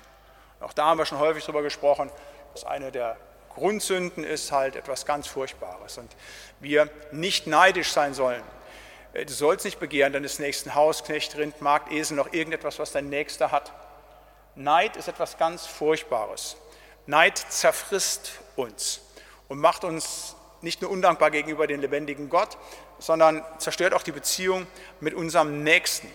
[0.60, 2.12] Auch da haben wir schon häufig darüber gesprochen,
[2.54, 3.18] dass eine der
[3.50, 6.16] Grundsünden ist halt etwas ganz Furchtbares und
[6.60, 8.43] wir nicht neidisch sein sollen.
[9.14, 12.91] Äh, du sollst nicht begehren deines nächsten Haus, Knecht, Rind, Markt, Esel, noch irgendetwas, was
[12.91, 13.74] dein Nächster hat.
[14.56, 16.58] Neid ist etwas ganz Furchtbares.
[17.06, 19.02] Neid zerfrisst uns
[19.48, 22.58] und macht uns nicht nur undankbar gegenüber dem lebendigen Gott,
[23.00, 24.68] sondern zerstört auch die Beziehung
[25.00, 26.12] mit unserem Nächsten.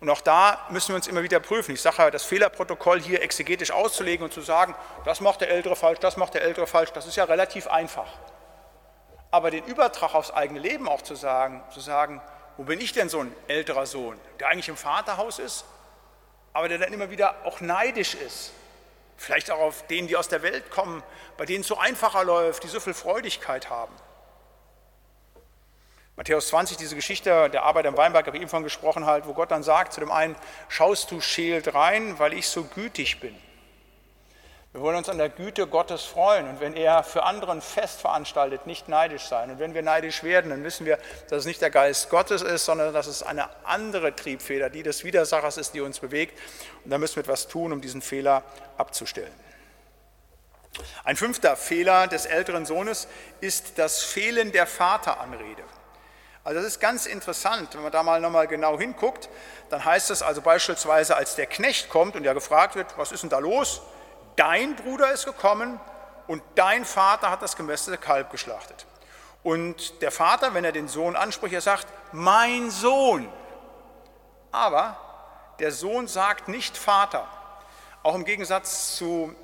[0.00, 1.72] Und auch da müssen wir uns immer wieder prüfen.
[1.72, 4.74] Ich sage ja, das Fehlerprotokoll hier exegetisch auszulegen und zu sagen,
[5.04, 8.08] das macht der Ältere falsch, das macht der Ältere falsch, das ist ja relativ einfach.
[9.30, 12.20] Aber den Übertrag aufs eigene Leben auch zu sagen, zu sagen,
[12.56, 15.64] wo bin ich denn so ein älterer Sohn, der eigentlich im Vaterhaus ist,
[16.52, 18.52] aber der dann immer wieder auch neidisch ist.
[19.16, 21.02] Vielleicht auch auf denen, die aus der Welt kommen,
[21.36, 23.94] bei denen es so einfacher läuft, die so viel Freudigkeit haben.
[26.16, 29.34] Matthäus 20, diese Geschichte der Arbeit am Weinberg, habe ich eben von gesprochen, halt, wo
[29.34, 30.34] Gott dann sagt zu dem einen,
[30.68, 33.36] schaust du schält rein, weil ich so gütig bin.
[34.72, 38.66] Wir wollen uns an der Güte Gottes freuen und wenn er für anderen Fest veranstaltet,
[38.66, 39.50] nicht neidisch sein.
[39.50, 40.98] Und wenn wir neidisch werden, dann wissen wir,
[41.28, 45.04] dass es nicht der Geist Gottes ist, sondern dass es eine andere Triebfeder, die des
[45.04, 46.38] Widersachers ist, die uns bewegt.
[46.84, 48.42] Und da müssen wir etwas tun, um diesen Fehler
[48.76, 49.32] abzustellen.
[51.04, 53.08] Ein fünfter Fehler des älteren Sohnes
[53.40, 55.62] ist das Fehlen der Vateranrede.
[56.46, 59.28] Also das ist ganz interessant, wenn man da mal nochmal genau hinguckt,
[59.68, 63.24] dann heißt es also beispielsweise, als der Knecht kommt und ja gefragt wird, was ist
[63.24, 63.82] denn da los?
[64.36, 65.80] Dein Bruder ist gekommen
[66.28, 68.86] und dein Vater hat das gemästete Kalb geschlachtet.
[69.42, 73.28] Und der Vater, wenn er den Sohn anspricht, er sagt, mein Sohn.
[74.52, 74.96] Aber
[75.58, 77.26] der Sohn sagt nicht Vater.
[78.04, 79.34] Auch im Gegensatz zu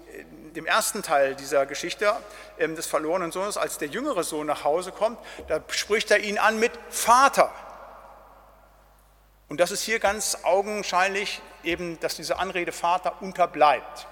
[0.54, 2.12] dem ersten Teil dieser Geschichte
[2.58, 6.38] ähm, des verlorenen Sohnes, als der jüngere Sohn nach Hause kommt, da spricht er ihn
[6.38, 7.50] an mit Vater.
[9.48, 14.06] Und das ist hier ganz augenscheinlich eben, dass diese Anrede Vater unterbleibt.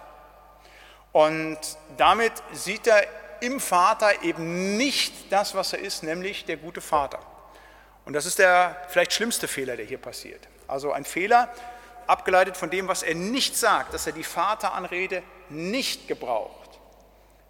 [1.13, 1.59] Und
[1.97, 3.05] damit sieht er
[3.41, 7.19] im Vater eben nicht das, was er ist, nämlich der gute Vater.
[8.05, 10.47] Und das ist der vielleicht schlimmste Fehler, der hier passiert.
[10.69, 11.49] Also ein Fehler,
[12.07, 16.81] abgeleitet von dem, was er nicht sagt, dass er die Vateranrede nicht gebraucht.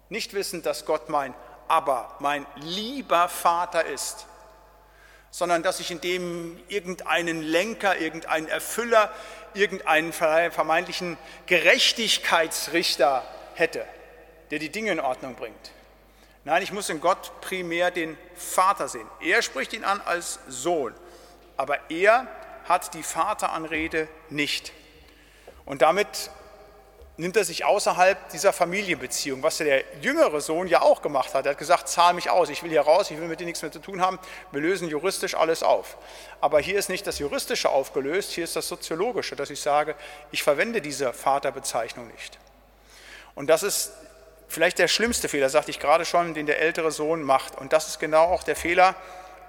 [0.09, 1.33] Nicht wissend, dass Gott mein
[1.67, 4.25] Aber, mein lieber Vater ist,
[5.29, 9.13] sondern dass ich in dem irgendeinen Lenker, irgendeinen Erfüller,
[9.53, 13.23] irgendeinen vermeintlichen Gerechtigkeitsrichter
[13.55, 13.85] hätte,
[14.49, 15.71] der die Dinge in Ordnung bringt.
[16.43, 19.07] Nein, ich muss in Gott primär den Vater sehen.
[19.21, 20.93] Er spricht ihn an als Sohn,
[21.55, 22.27] aber er
[22.67, 24.73] hat die Vateranrede nicht.
[25.65, 26.31] Und damit
[27.21, 31.45] nimmt er sich außerhalb dieser Familienbeziehung, was der jüngere Sohn ja auch gemacht hat.
[31.45, 33.61] Er hat gesagt, zahl mich aus, ich will hier raus, ich will mit dir nichts
[33.61, 34.17] mehr zu tun haben,
[34.51, 35.97] wir lösen juristisch alles auf.
[36.41, 39.93] Aber hier ist nicht das Juristische aufgelöst, hier ist das Soziologische, dass ich sage,
[40.31, 42.39] ich verwende diese Vaterbezeichnung nicht.
[43.35, 43.93] Und das ist
[44.47, 47.55] vielleicht der schlimmste Fehler, sagte ich gerade schon, den der ältere Sohn macht.
[47.55, 48.95] Und das ist genau auch der Fehler,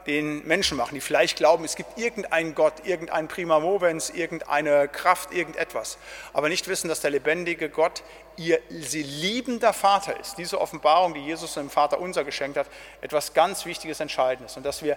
[0.07, 5.32] den Menschen machen, die vielleicht glauben, es gibt irgendeinen Gott, irgendeinen Prima Movens, irgendeine Kraft,
[5.32, 5.98] irgendetwas,
[6.32, 8.03] aber nicht wissen, dass der lebendige Gott
[8.36, 10.38] ihr sie liebender Vater ist.
[10.38, 12.66] Diese Offenbarung, die Jesus dem Vater unser geschenkt hat,
[13.00, 14.57] etwas ganz Wichtiges, Entscheidendes.
[14.57, 14.96] Und dass wir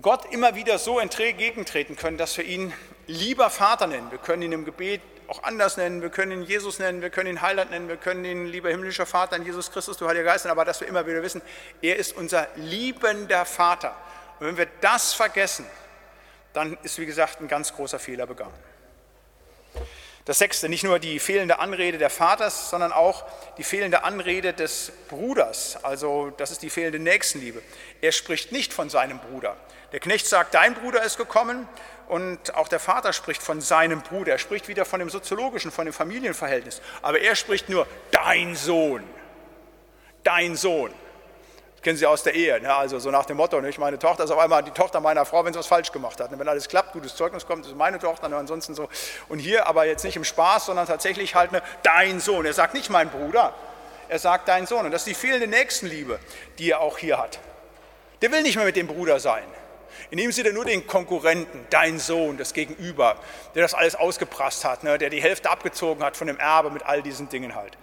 [0.00, 2.72] Gott immer wieder so entgegentreten können, dass wir ihn
[3.06, 4.10] lieber Vater nennen.
[4.10, 7.28] Wir können ihn im Gebet auch anders nennen, wir können ihn Jesus nennen, wir können
[7.30, 10.46] ihn Heiland nennen, wir können ihn lieber himmlischer Vater in Jesus Christus, du Heiliger Geist,
[10.46, 11.42] aber dass wir immer wieder wissen,
[11.82, 13.94] er ist unser liebender Vater.
[14.40, 15.66] Und wenn wir das vergessen,
[16.54, 18.54] dann ist, wie gesagt, ein ganz großer Fehler begangen.
[20.24, 23.24] Das sechste, nicht nur die fehlende Anrede der Vaters, sondern auch
[23.56, 25.82] die fehlende Anrede des Bruders.
[25.82, 27.62] Also das ist die fehlende Nächstenliebe.
[28.02, 29.56] Er spricht nicht von seinem Bruder.
[29.92, 31.66] Der Knecht sagt, dein Bruder ist gekommen
[32.08, 34.32] und auch der Vater spricht von seinem Bruder.
[34.32, 36.80] Er spricht wieder von dem soziologischen, von dem Familienverhältnis.
[37.02, 39.04] Aber er spricht nur, dein Sohn,
[40.24, 40.90] dein Sohn.
[41.74, 42.74] Das kennen Sie aus der Ehe, ne?
[42.74, 43.78] also so nach dem Motto, nicht?
[43.78, 46.32] meine Tochter ist auf einmal die Tochter meiner Frau, wenn sie was falsch gemacht hat.
[46.32, 48.88] Und wenn alles klappt, gutes Zeugnis kommt, ist meine Tochter, und ansonsten so.
[49.28, 52.46] Und hier aber jetzt nicht im Spaß, sondern tatsächlich halt eine, dein Sohn.
[52.46, 53.54] Er sagt nicht mein Bruder,
[54.08, 54.86] er sagt dein Sohn.
[54.86, 56.18] Und das ist die fehlende Nächstenliebe,
[56.58, 57.38] die er auch hier hat.
[58.22, 59.44] Der will nicht mehr mit dem Bruder sein.
[60.10, 63.16] Ihm sieht er nur den Konkurrenten, dein Sohn, das Gegenüber,
[63.54, 66.84] der das alles ausgeprasst hat, ne, der die Hälfte abgezogen hat von dem Erbe mit
[66.84, 67.76] all diesen Dingen halt.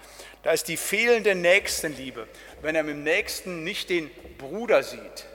[0.43, 2.27] Da ist die fehlende Nächstenliebe,
[2.61, 5.25] wenn er mit dem Nächsten nicht den Bruder sieht.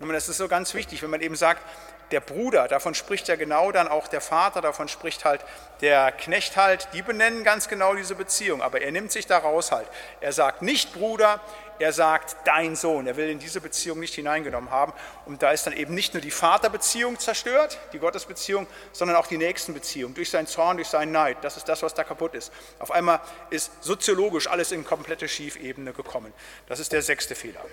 [0.00, 1.62] Und das ist so ganz wichtig, wenn man eben sagt,
[2.10, 5.44] der Bruder, davon spricht ja genau dann auch der Vater, davon spricht halt
[5.80, 9.86] der Knecht halt, die benennen ganz genau diese Beziehung, aber er nimmt sich daraus halt.
[10.20, 11.40] Er sagt nicht Bruder,
[11.78, 13.06] er sagt dein Sohn.
[13.06, 14.92] Er will in diese Beziehung nicht hineingenommen haben.
[15.26, 19.38] Und da ist dann eben nicht nur die Vaterbeziehung zerstört, die Gottesbeziehung, sondern auch die
[19.38, 21.38] Nächstenbeziehung durch seinen Zorn, durch seinen Neid.
[21.42, 22.52] Das ist das, was da kaputt ist.
[22.78, 23.20] Auf einmal
[23.50, 26.32] ist soziologisch alles in komplette Schiefebene gekommen.
[26.66, 27.64] Das ist der sechste Fehler.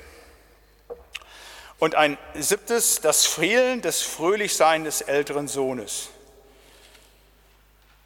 [1.79, 6.09] Und ein siebtes, das Fehlen des Fröhlichsein des älteren Sohnes.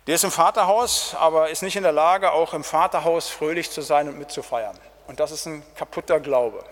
[0.08, 3.82] Der ist im Vaterhaus, aber ist nicht in der Lage, auch im Vaterhaus fröhlich zu
[3.82, 4.76] sein und mitzufeiern.
[5.10, 6.64] Und das ist ein kaputter Glaube.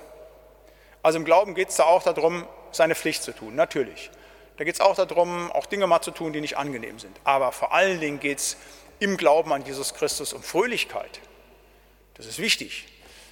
[1.02, 4.12] Also im Glauben geht es da auch darum, seine Pflicht zu tun, natürlich.
[4.58, 7.20] Da geht es auch darum, auch Dinge mal zu tun, die nicht angenehm sind.
[7.24, 8.58] Aber vor allen Dingen geht es
[9.00, 11.20] im Glauben an Jesus Christus um Fröhlichkeit.
[12.14, 12.86] Das ist wichtig.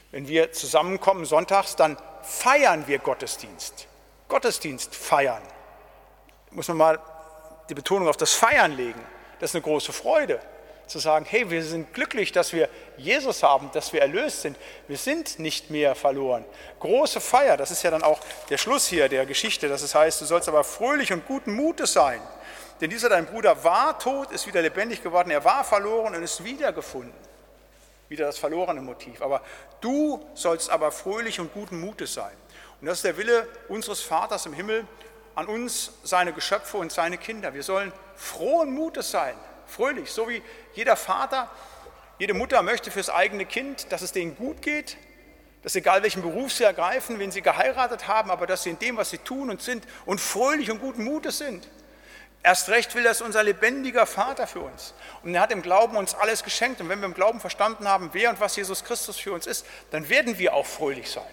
[0.10, 3.88] Wenn wir zusammenkommen sonntags, dann feiern wir Gottesdienst.
[4.28, 5.44] Gottesdienst feiern.
[6.50, 7.00] Da muss man mal
[7.70, 9.02] die Betonung auf das Feiern legen.
[9.40, 10.40] Das ist eine große Freude,
[10.88, 14.58] zu sagen, hey, wir sind glücklich, dass wir Jesus haben, dass wir erlöst sind.
[14.88, 16.46] Wir sind nicht mehr verloren.
[16.80, 18.20] Große Feier, das ist ja dann auch
[18.50, 21.94] der Schluss hier der Geschichte, dass es heißt, du sollst aber fröhlich und guten Mutes
[21.94, 22.22] sein.
[22.82, 26.44] Denn dieser dein Bruder war tot, ist wieder lebendig geworden, er war verloren und ist
[26.44, 27.14] wiedergefunden.
[28.10, 29.22] Wieder das verlorene Motiv.
[29.22, 29.42] Aber
[29.82, 32.34] du sollst aber fröhlich und guten Mutes sein.
[32.80, 34.86] Und das ist der Wille unseres Vaters im Himmel
[35.34, 37.54] an uns, seine Geschöpfe und seine Kinder.
[37.54, 39.36] Wir sollen frohen Mutes sein,
[39.68, 40.42] fröhlich, so wie
[40.76, 41.50] jeder Vater,
[42.20, 44.98] jede Mutter möchte fürs eigene Kind, dass es denen gut geht,
[45.64, 48.98] dass egal welchen Beruf sie ergreifen, wenn sie geheiratet haben, aber dass sie in dem,
[48.98, 51.68] was sie tun und sind und fröhlich und guten Mutes sind.
[52.44, 54.94] Erst recht will das unser lebendiger Vater für uns.
[55.24, 56.80] Und er hat im Glauben uns alles geschenkt.
[56.80, 59.66] Und wenn wir im Glauben verstanden haben, wer und was Jesus Christus für uns ist,
[59.90, 61.24] dann werden wir auch fröhlich sein.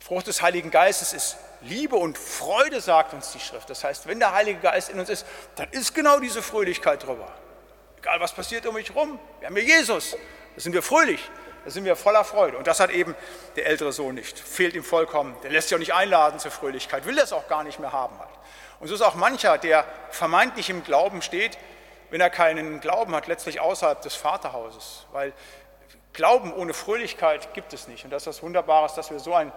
[0.00, 3.70] Frucht des Heiligen Geistes ist Liebe und Freude, sagt uns die Schrift.
[3.70, 5.24] Das heißt, wenn der Heilige Geist in uns ist,
[5.54, 7.32] dann ist genau diese Fröhlichkeit drüber.
[8.04, 10.14] Egal was passiert um mich herum, wir haben ja Jesus,
[10.54, 11.20] da sind wir fröhlich,
[11.64, 12.58] da sind wir voller Freude.
[12.58, 13.14] Und das hat eben
[13.56, 15.34] der ältere Sohn nicht, fehlt ihm vollkommen.
[15.42, 18.18] Der lässt sich auch nicht einladen zur Fröhlichkeit, will das auch gar nicht mehr haben.
[18.18, 18.28] Halt.
[18.78, 21.56] Und so ist auch mancher, der vermeintlich im Glauben steht,
[22.10, 25.06] wenn er keinen Glauben hat, letztlich außerhalb des Vaterhauses.
[25.12, 25.32] Weil
[26.12, 28.04] Glauben ohne Fröhlichkeit gibt es nicht.
[28.04, 29.50] Und das ist das Wunderbare, dass wir so einen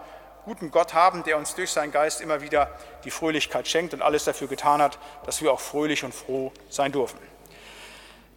[0.46, 2.72] guten Gott haben, der uns durch seinen Geist immer wieder
[3.04, 6.94] die Fröhlichkeit schenkt und alles dafür getan hat, dass wir auch fröhlich und froh sein
[6.94, 7.20] dürfen.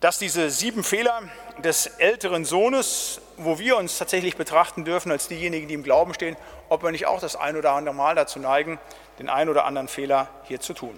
[0.00, 1.20] Dass diese sieben Fehler
[1.58, 6.38] des älteren Sohnes, wo wir uns tatsächlich betrachten dürfen als diejenigen, die im Glauben stehen,
[6.70, 8.78] ob wir nicht auch das ein oder andere Mal dazu neigen,
[9.18, 10.96] den einen oder anderen Fehler hier zu tun.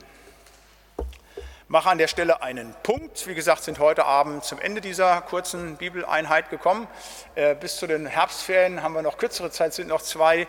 [1.67, 3.27] Mache an der Stelle einen Punkt.
[3.27, 6.87] Wie gesagt, sind heute Abend zum Ende dieser kurzen Bibeleinheit gekommen.
[7.35, 10.47] Äh, bis zu den Herbstferien haben wir noch kürzere Zeit, sind noch zwei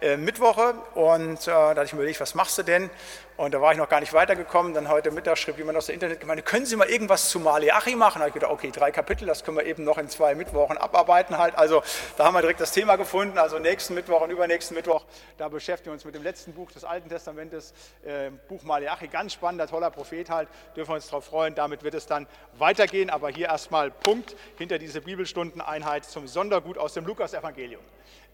[0.00, 0.74] äh, Mittwoche.
[0.94, 2.90] Und äh, da hatte ich mir überlegt, was machst du denn?
[3.36, 4.72] Und da war ich noch gar nicht weitergekommen.
[4.72, 8.14] Dann heute Mittag schrieb jemand aus der Internetgemeinde, können Sie mal irgendwas zu Maleachi machen?
[8.14, 10.78] Da habe ich gedacht, okay, drei Kapitel, das können wir eben noch in zwei Mittwochen
[10.78, 11.54] abarbeiten halt.
[11.56, 11.82] Also
[12.16, 13.36] da haben wir direkt das Thema gefunden.
[13.36, 15.04] Also nächsten Mittwoch und übernächsten Mittwoch,
[15.36, 17.74] da beschäftigen wir uns mit dem letzten Buch des Alten Testamentes,
[18.04, 19.08] äh, Buch Maleachi.
[19.08, 20.48] Ganz spannender, toller Prophet halt.
[20.74, 21.54] Dürfen wir uns darauf freuen.
[21.54, 22.26] Damit wird es dann
[22.56, 23.10] weitergehen.
[23.10, 27.82] Aber hier erstmal Punkt hinter diese Bibelstundeneinheit zum Sondergut aus dem Lukas-Evangelium.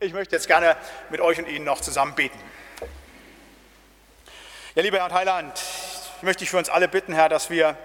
[0.02, 0.76] Ich möchte jetzt gerne
[1.10, 2.36] mit euch und Ihnen noch zusammen beten.
[4.74, 5.52] Ja, lieber Herr Heiland,
[6.16, 7.76] ich möchte dich für uns alle bitten, Herr, dass wir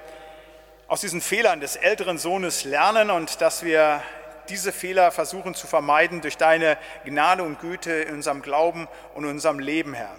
[0.88, 4.02] aus diesen Fehlern des älteren Sohnes lernen und dass wir
[4.50, 9.30] diese Fehler versuchen zu vermeiden durch deine Gnade und Güte in unserem Glauben und in
[9.30, 10.16] unserem Leben, Herr.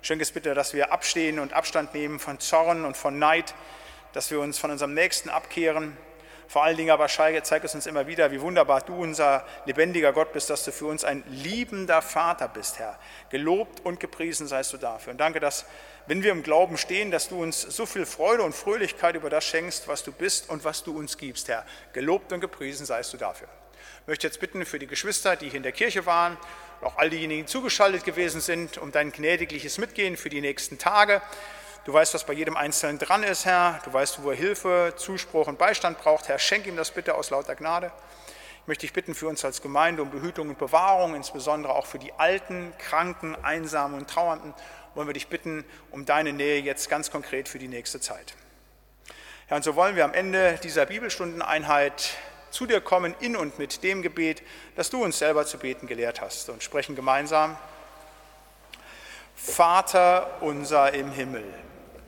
[0.00, 3.52] Schenke es bitte, dass wir abstehen und Abstand nehmen von Zorn und von Neid,
[4.14, 5.98] dass wir uns von unserem Nächsten abkehren.
[6.52, 10.34] Vor allen Dingen aber zeig es uns immer wieder, wie wunderbar du unser lebendiger Gott
[10.34, 12.98] bist, dass du für uns ein liebender Vater bist, Herr.
[13.30, 15.12] Gelobt und gepriesen seist du dafür.
[15.12, 15.64] Und danke, dass
[16.06, 19.44] wenn wir im Glauben stehen, dass du uns so viel Freude und Fröhlichkeit über das
[19.44, 21.64] schenkst, was du bist und was du uns gibst, Herr.
[21.94, 23.48] Gelobt und gepriesen seist du dafür.
[24.02, 26.36] Ich möchte jetzt bitten für die Geschwister, die hier in der Kirche waren,
[26.82, 30.76] und auch all diejenigen, die zugeschaltet gewesen sind, um dein gnädigliches Mitgehen für die nächsten
[30.76, 31.22] Tage.
[31.84, 33.80] Du weißt, was bei jedem Einzelnen dran ist, Herr.
[33.84, 36.28] Du weißt, wo er Hilfe, Zuspruch und Beistand braucht.
[36.28, 37.90] Herr, schenk ihm das bitte aus lauter Gnade.
[38.60, 41.98] Ich möchte dich bitten für uns als Gemeinde um Behütung und Bewahrung, insbesondere auch für
[41.98, 44.54] die Alten, Kranken, Einsamen und Trauernden.
[44.94, 48.34] Wollen wir dich bitten um deine Nähe jetzt ganz konkret für die nächste Zeit.
[49.48, 52.10] Herr, und so wollen wir am Ende dieser Bibelstundeneinheit
[52.52, 54.44] zu dir kommen in und mit dem Gebet,
[54.76, 57.58] das du uns selber zu beten gelehrt hast und sprechen gemeinsam.
[59.34, 61.42] Vater unser im Himmel,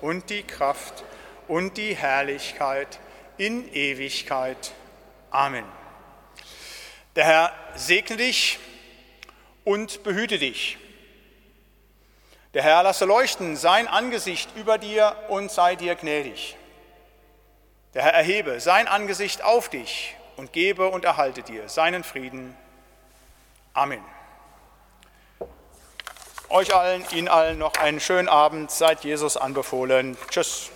[0.00, 1.04] und die Kraft
[1.46, 2.98] und die Herrlichkeit
[3.36, 4.72] in Ewigkeit.
[5.30, 5.64] Amen.
[7.16, 8.58] Der Herr segne dich
[9.64, 10.78] und behüte dich.
[12.54, 16.56] Der Herr lasse leuchten sein Angesicht über dir und sei dir gnädig.
[17.94, 22.56] Der Herr erhebe sein Angesicht auf dich und gebe und erhalte dir seinen Frieden.
[23.74, 24.02] Amen.
[26.50, 28.70] Euch allen, Ihnen allen noch einen schönen Abend.
[28.70, 30.16] Seid Jesus anbefohlen.
[30.30, 30.70] Tschüss.